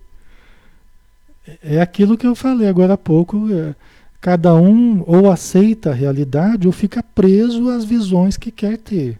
[1.63, 3.51] É aquilo que eu falei agora há pouco.
[3.51, 3.73] É,
[4.19, 9.19] cada um ou aceita a realidade ou fica preso às visões que quer ter.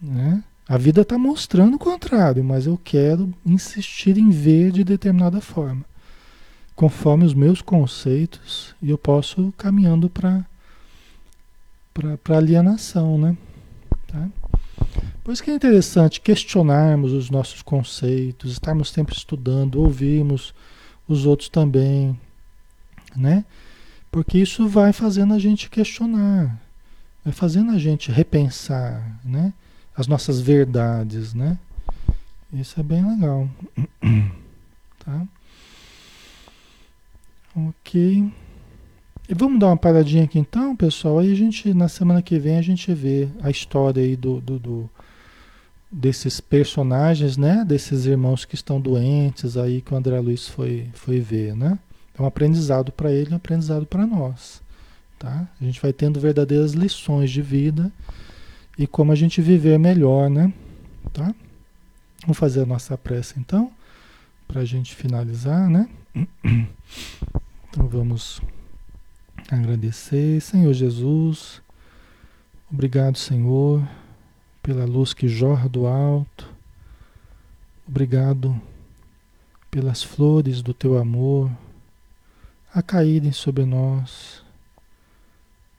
[0.00, 0.42] Né?
[0.68, 5.84] A vida está mostrando o contrário, mas eu quero insistir em ver de determinada forma,
[6.76, 10.44] conforme os meus conceitos, e eu posso caminhando para
[12.22, 13.36] para alienação, né?
[14.06, 14.28] Tá?
[15.24, 20.54] Por isso que é interessante questionarmos os nossos conceitos, estarmos sempre estudando, ouvirmos
[21.08, 22.18] os outros também,
[23.16, 23.44] né?
[24.12, 26.56] Porque isso vai fazendo a gente questionar,
[27.24, 29.52] vai fazendo a gente repensar, né?
[29.98, 31.58] As nossas verdades, né?
[32.52, 33.50] Isso é bem legal,
[35.04, 35.26] tá?
[37.56, 38.32] Ok.
[39.28, 41.18] E vamos dar uma paradinha aqui então, pessoal.
[41.18, 44.60] Aí a gente, na semana que vem, a gente vê a história aí do, do,
[44.60, 44.90] do,
[45.90, 47.64] desses personagens, né?
[47.66, 51.76] Desses irmãos que estão doentes aí que o André Luiz foi, foi ver, né?
[52.16, 54.62] É um aprendizado para ele, um aprendizado para nós,
[55.18, 55.48] tá?
[55.60, 57.92] A gente vai tendo verdadeiras lições de vida
[58.78, 60.52] e como a gente viver melhor, né?
[61.12, 61.34] Tá?
[62.22, 63.72] Vamos fazer a nossa prece então,
[64.46, 65.88] para a gente finalizar, né?
[67.70, 68.40] Então vamos
[69.50, 71.60] agradecer, Senhor Jesus.
[72.72, 73.86] Obrigado, Senhor,
[74.62, 76.50] pela luz que jorra do alto.
[77.86, 78.58] Obrigado
[79.70, 81.50] pelas flores do teu amor
[82.74, 84.42] a caírem sobre nós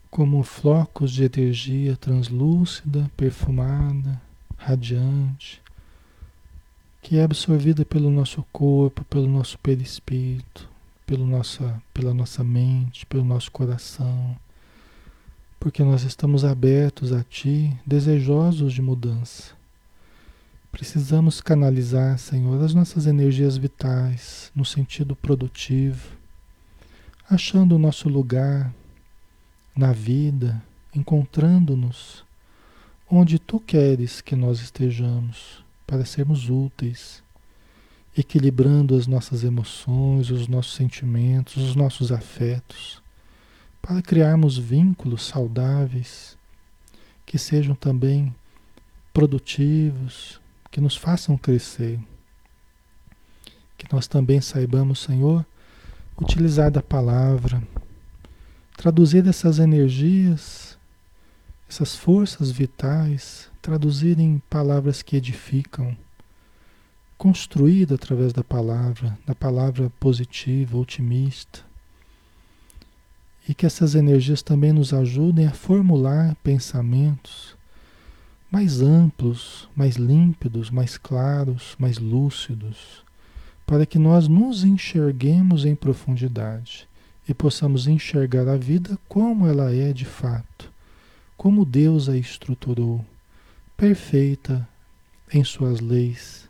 [0.10, 4.22] como flocos de energia translúcida, perfumada,
[4.58, 5.62] radiante,
[7.02, 10.68] que é absorvida pelo nosso corpo, pelo nosso perispírito,
[11.06, 14.36] pelo nossa, pela nossa mente, pelo nosso coração,
[15.60, 19.54] porque nós estamos abertos a Ti, desejosos de mudança.
[20.72, 26.16] Precisamos canalizar, Senhor, as nossas energias vitais no sentido produtivo,
[27.30, 28.74] achando o nosso lugar
[29.76, 30.62] na vida,
[30.96, 32.24] encontrando-nos
[33.10, 37.24] onde Tu queres que nós estejamos para sermos úteis
[38.18, 43.02] equilibrando as nossas emoções, os nossos sentimentos, os nossos afetos,
[43.82, 46.38] para criarmos vínculos saudáveis
[47.26, 48.34] que sejam também
[49.14, 52.00] produtivos, que nos façam crescer.
[53.78, 55.46] Que nós também saibamos, Senhor,
[56.20, 57.64] utilizar da palavra,
[58.80, 60.78] traduzir essas energias,
[61.70, 65.98] essas forças vitais, traduzir em palavras que edificam
[67.18, 71.60] construído através da palavra, da palavra positiva, otimista.
[73.50, 77.58] E que essas energias também nos ajudem a formular pensamentos
[78.50, 83.04] mais amplos, mais límpidos, mais claros, mais lúcidos,
[83.68, 86.89] para que nós nos enxerguemos em profundidade
[87.30, 90.74] e possamos enxergar a vida como ela é de fato,
[91.38, 93.06] como Deus a estruturou,
[93.78, 94.68] perfeita
[95.32, 96.50] em suas leis.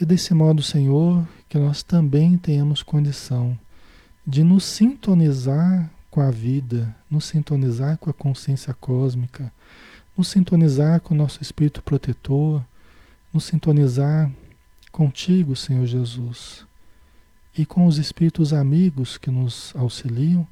[0.00, 3.58] E desse modo, Senhor, que nós também tenhamos condição
[4.24, 9.52] de nos sintonizar com a vida, nos sintonizar com a consciência cósmica,
[10.16, 12.64] nos sintonizar com o nosso espírito protetor,
[13.34, 14.30] nos sintonizar
[14.92, 16.67] contigo, Senhor Jesus,
[17.58, 20.46] e com os espíritos amigos que nos auxiliam,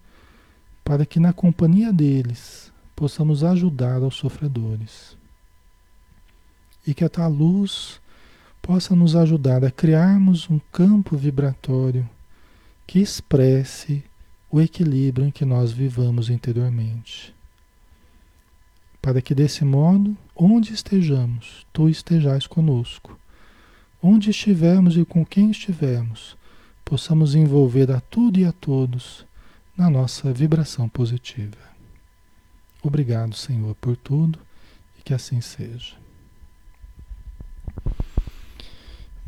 [0.84, 5.16] para que na companhia deles possamos ajudar aos sofredores.
[6.86, 8.00] e que a tua luz
[8.62, 12.08] possa nos ajudar a criarmos um campo vibratório
[12.86, 14.04] que expresse
[14.48, 17.34] o equilíbrio em que nós vivamos interiormente.
[19.02, 23.18] Para que desse modo, onde estejamos, tu estejais conosco.
[24.00, 26.36] Onde estivermos e com quem estivermos,
[26.86, 29.26] possamos envolver a tudo e a todos
[29.76, 31.58] na nossa vibração positiva.
[32.80, 34.38] Obrigado, Senhor, por tudo
[34.96, 35.94] e que assim seja.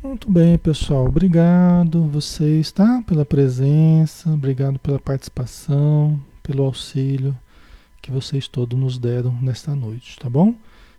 [0.01, 1.07] Muito bem, pessoal.
[1.07, 3.03] Obrigado vocês, tá?
[3.05, 7.37] Pela presença, obrigado pela participação, pelo auxílio
[8.01, 10.55] que vocês todos nos deram nesta noite, tá bom?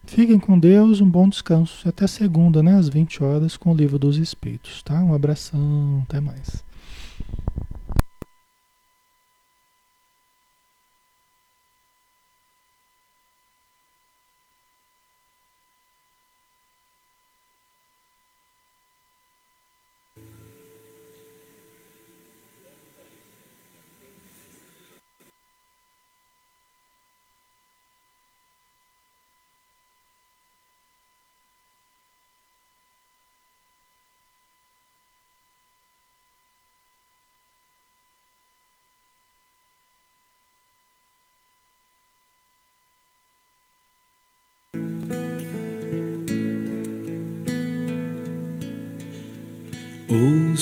[0.06, 1.88] Fiquem com Deus, um bom descanso.
[1.88, 2.76] Até segunda, né?
[2.76, 5.00] Às 20 horas, com o Livro dos Espíritos, tá?
[5.02, 6.64] Um abração, até mais.